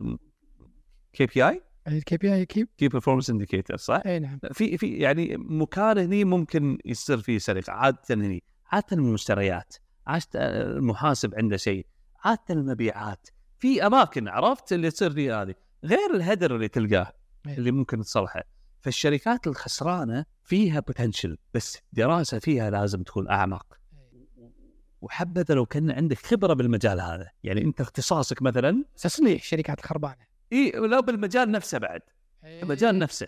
KPI؟ 1.14 1.48
ال 1.48 2.18
KPI 2.18 2.68
key؟ 2.78 2.84
key 2.84 2.88
performance 2.88 3.30
indicator 3.30 3.78
صح؟ 3.78 4.02
إي 4.06 4.20
نعم. 4.20 4.40
في 4.54 4.78
في 4.78 4.98
يعني 4.98 5.38
مكان 5.38 5.98
هني 5.98 6.24
ممكن 6.24 6.78
يصير 6.86 7.18
فيه 7.18 7.38
سرقه 7.38 7.74
عادة 7.74 8.00
هني 8.10 8.44
عادة 8.72 8.88
المشتريات 8.92 9.76
عادة 10.08 10.26
المحاسب 10.36 11.36
عنده 11.36 11.58
شيء 11.58 11.86
عادة 12.24 12.44
المبيعات 12.50 13.28
في 13.60 13.86
أماكن 13.86 14.28
عرفت؟ 14.28 14.74
اللي 14.74 14.92
تصير 14.92 15.12
فيها 15.12 15.42
هذه. 15.42 15.56
غير 15.86 16.16
الهدر 16.16 16.56
اللي 16.56 16.68
تلقاه. 16.68 17.14
اللي 17.46 17.72
ممكن 17.72 18.02
تصلحه. 18.02 18.44
فالشركات 18.82 19.48
الخسرانة 19.48 20.26
فيها 20.44 20.80
بوتنشل 20.80 21.38
بس 21.54 21.78
دراسة 21.94 22.40
فيها 22.40 22.70
لازم 22.70 23.04
تكون 23.04 23.30
أعمق. 23.30 23.80
وحبذا 25.02 25.56
لو 25.56 25.66
كان 25.66 25.92
عندك 25.92 26.18
خبرة 26.18 26.54
بالمجال 26.54 27.02
هذا. 27.02 27.32
يعني 27.44 27.62
أنت 27.62 27.82
اختصاصك 27.82 28.42
مثلا 28.42 28.86
تصليح 28.98 29.44
شركات 29.44 29.80
الخربانة. 29.80 30.30
إي 30.54 30.72
لا 30.72 31.00
بالمجال 31.00 31.52
نفسه 31.52 31.78
بعد. 31.78 32.02
المجال 32.44 33.00
نفسه. 33.00 33.28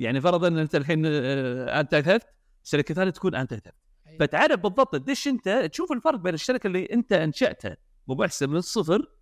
يعني 0.00 0.20
فرضا 0.20 0.48
إن 0.48 0.58
أنت 0.58 0.74
الحين 0.74 1.02
آه، 1.06 1.80
أنت 1.80 1.94
ثفت 1.94 2.26
شركة 2.64 2.94
ثانية 2.94 3.10
تكون 3.10 3.34
أنت 3.34 3.54
ثفت 3.54 3.74
فتعرف 4.20 4.60
بالضبط 4.60 4.96
تدش 4.96 5.28
أنت 5.28 5.48
تشوف 5.72 5.92
الفرق 5.92 6.18
بين 6.18 6.34
الشركة 6.34 6.66
اللي 6.66 6.84
أنت 6.92 7.12
أنشأتها 7.12 7.76
مبعثه 8.08 8.46
من 8.46 8.56
الصفر 8.56 9.12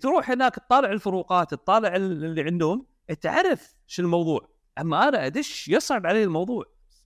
تروح 0.00 0.30
هناك 0.30 0.54
تطالع 0.54 0.92
الفروقات 0.92 1.50
تطالع 1.50 1.96
اللي 1.96 2.42
عندهم. 2.42 2.86
تعرف 3.20 3.74
شو 3.86 4.02
الموضوع؟ 4.02 4.48
أما 4.78 5.08
أنا 5.08 5.26
أدش 5.26 5.68
يصعب 5.68 6.06
علي 6.06 6.24
الموضوع. 6.24 6.64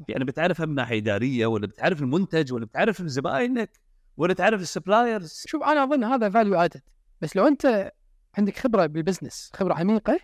يعني 0.08 0.24
بتعرفها 0.24 0.66
من 0.66 0.74
ناحية 0.74 0.98
إدارية 0.98 1.46
ولا 1.46 1.66
بتعرف 1.66 2.02
المنتج 2.02 2.52
ولا 2.52 2.66
بتعرف 2.66 3.02
زباينك 3.02 3.80
ولا 4.16 4.34
تعرف 4.34 4.60
ال 4.60 4.68
suppliers؟ 4.68 5.42
شوف 5.46 5.62
أنا 5.62 5.84
أظن 5.84 6.04
هذا 6.04 6.30
value 6.30 6.54
add 6.54 6.82
بس 7.20 7.36
لو 7.36 7.46
أنت 7.46 7.92
عندك 8.38 8.56
خبرة 8.56 8.86
بال 8.86 8.99
business 8.99 9.50
خبرة 9.54 9.74
عميقة 9.74 10.18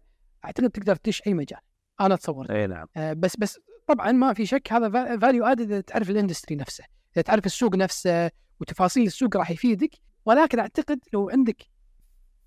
أعتقد 0.45 0.71
تقدر 0.71 0.97
تدش 0.97 1.23
أي 1.27 1.35
مجال. 1.35 1.61
أنا 2.01 2.15
أتصور. 2.15 2.47
إي 2.51 2.67
نعم. 2.67 2.87
آه 2.97 3.13
بس 3.13 3.37
بس 3.37 3.59
طبعا 3.87 4.13
ما 4.13 4.33
في 4.33 4.47
شك 4.47 4.73
هذا 4.73 5.19
value 5.19 5.45
add 5.45 5.73
إذا 5.73 5.81
تعرف 5.81 6.11
ال 6.11 6.16
industry 6.16 6.57
نفسه 6.57 6.85
إذا 7.17 7.23
تعرف 7.23 7.47
السوق 7.47 7.77
نفسه 7.77 8.31
وتفاصيل 8.61 9.07
السوق 9.07 9.37
راح 9.37 9.51
يفيدك. 9.51 9.91
ولكن 10.25 10.59
أعتقد 10.59 11.01
لو 11.13 11.31
عندك 11.31 11.63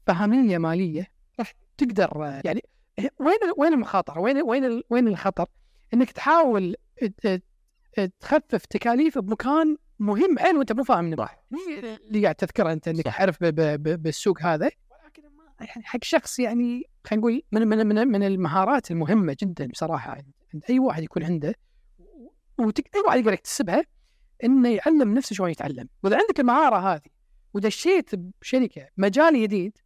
فهمية 0.07 0.57
مالية 0.57 1.07
راح 1.39 1.53
تقدر 1.77 2.25
آه، 2.25 2.41
يعني 2.45 2.61
وين 3.19 3.37
وين 3.57 3.73
المخاطرة؟ 3.73 4.19
وين 4.19 4.41
وين 4.41 4.81
وين 4.89 5.07
الخطر؟ 5.07 5.45
إنك 5.93 6.11
تحاول 6.11 6.75
تخفف 8.19 8.65
تكاليف 8.65 9.17
بمكان 9.17 9.77
مهم. 9.99 10.39
عين 10.39 10.57
وأنت 10.57 10.71
مو 10.71 10.83
فاهم 10.83 11.15
صح. 11.15 11.43
اللي 12.07 12.23
قاعد 12.23 12.35
تذكره 12.35 12.71
أنت 12.71 12.87
إنك 12.87 13.03
تعرف 13.03 13.43
بالسوق 13.43 14.41
هذا. 14.41 14.65
ولكن 14.65 15.23
يعني 15.59 15.83
حق 15.83 16.03
شخص 16.03 16.39
يعني 16.39 16.89
خلينا 17.05 17.21
نقول 17.21 17.41
من 17.51 17.67
من 17.67 17.87
من, 17.87 18.07
من 18.07 18.23
المهارات 18.23 18.91
المهمة 18.91 19.37
جدا 19.41 19.67
بصراحة. 19.67 20.11
عند 20.53 20.63
أي 20.69 20.79
واحد 20.79 21.03
يكون 21.03 21.23
عنده 21.23 21.55
واي 22.57 22.73
واحد 23.05 23.19
يقدر 23.19 23.33
يكتسبها 23.33 23.85
إنه 24.43 24.69
يعلم 24.69 25.13
نفسه 25.13 25.35
شلون 25.35 25.49
يتعلم، 25.49 25.89
وإذا 26.03 26.17
عندك 26.17 26.39
المهارة 26.39 26.93
هذه 26.93 27.09
ودشيت 27.53 28.15
بشركة 28.15 28.87
مجال 28.97 29.41
جديد 29.41 29.77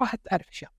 راح 0.00 0.14
تعرف 0.14 0.48
أشياء. 0.48 0.70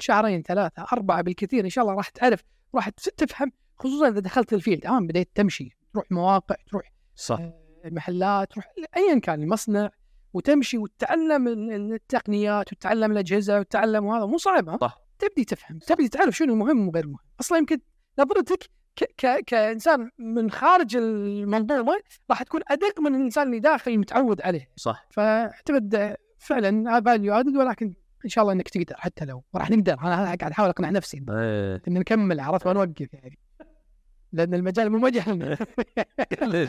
شهرين 0.00 0.42
ثلاثة 0.42 0.86
أربعة 0.92 1.22
بالكثير 1.22 1.64
إن 1.64 1.70
شاء 1.70 1.84
الله 1.84 1.94
راح 1.96 2.08
تعرف 2.08 2.42
راح 2.74 2.88
تفهم 2.88 3.52
خصوصا 3.76 4.08
إذا 4.08 4.20
دخلت 4.20 4.52
ال 4.52 4.57
field. 4.57 4.86
الان 4.86 5.06
بديت 5.06 5.30
تمشي 5.34 5.76
تروح 5.92 6.12
مواقع 6.12 6.56
تروح 6.70 6.92
صح. 7.14 7.40
المحلات 7.84 8.52
تروح 8.52 8.72
ايا 8.96 9.18
كان 9.18 9.42
المصنع 9.42 9.90
وتمشي 10.32 10.78
وتتعلم 10.78 11.48
التقنيات 11.48 12.72
وتتعلم 12.72 13.12
الأجهزة 13.12 13.60
وتتعلم 13.60 14.04
وهذا. 14.04 14.26
مو 14.26 14.38
صعب 14.38 14.68
ها 14.68 14.78
صح. 14.80 15.00
تبدي 15.18 15.44
تفهم 15.44 15.78
تبدي 15.78 16.08
تعرف 16.08 16.36
شنو 16.36 16.54
مهم 16.54 16.88
وغير 16.88 17.06
مهم 17.06 17.18
أصلا 17.40 17.58
يمكن 17.58 17.78
نظرتك 18.18 18.70
ك... 18.96 19.04
ك... 19.04 19.44
كإنسان 19.44 20.10
من 20.18 20.50
خارج 20.50 20.96
المنظومه 20.96 21.92
راح 22.30 22.42
تكون 22.42 22.60
أدق 22.68 23.00
من 23.00 23.14
الإنسان 23.14 23.46
اللي 23.46 23.60
داخل 23.60 23.98
متعود 23.98 24.40
عليه. 24.40 24.70
صح. 24.76 25.06
فاعتقد 25.10 26.16
فعلا 26.38 27.00
فاليو 27.00 27.34
ادد 27.34 27.56
ولكن 27.56 27.94
إن 28.24 28.30
شاء 28.30 28.42
الله 28.42 28.52
إنك 28.52 28.68
تقدر 28.68 28.94
حتى 28.98 29.24
لو 29.24 29.44
راح 29.54 29.70
نقدر. 29.70 29.92
أنا 29.92 30.24
قاعد 30.24 30.42
أحاول 30.42 30.68
أقنع 30.68 30.90
نفسي. 30.90 31.18
ان 31.28 31.80
نكمل 31.88 32.40
عرفت؟ 32.40 32.66
ونوقف 32.66 33.14
يعني. 33.14 33.38
لأن 34.32 34.54
المجال 34.54 34.92
موجه 34.92 35.32
لنا. 35.32 35.56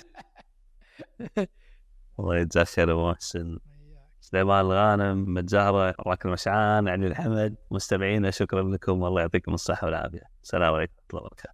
الله 2.20 2.38
يجزاك 2.38 2.68
خير 2.68 2.92
أبو 2.92 3.12
محسن. 3.12 3.60
سليمان 4.22 4.66
الغانم 4.66 5.34
متجهرة 5.34 5.96
راكب 6.08 6.30
مشعان 6.30 6.88
علي 6.88 7.08
الحمد 7.08 7.56
مستمعينا 7.72 8.32
شكرا 8.32 8.64
لكم. 8.64 9.02
والله 9.02 9.22
يعطيكم 9.22 9.54
الصحة 9.54 9.86
والعافية. 9.86 10.24
السلام 10.44 10.74
عليكم 10.74 10.94
ورحمة 10.94 11.20
الله 11.20 11.26
وبركاته. 11.26 11.54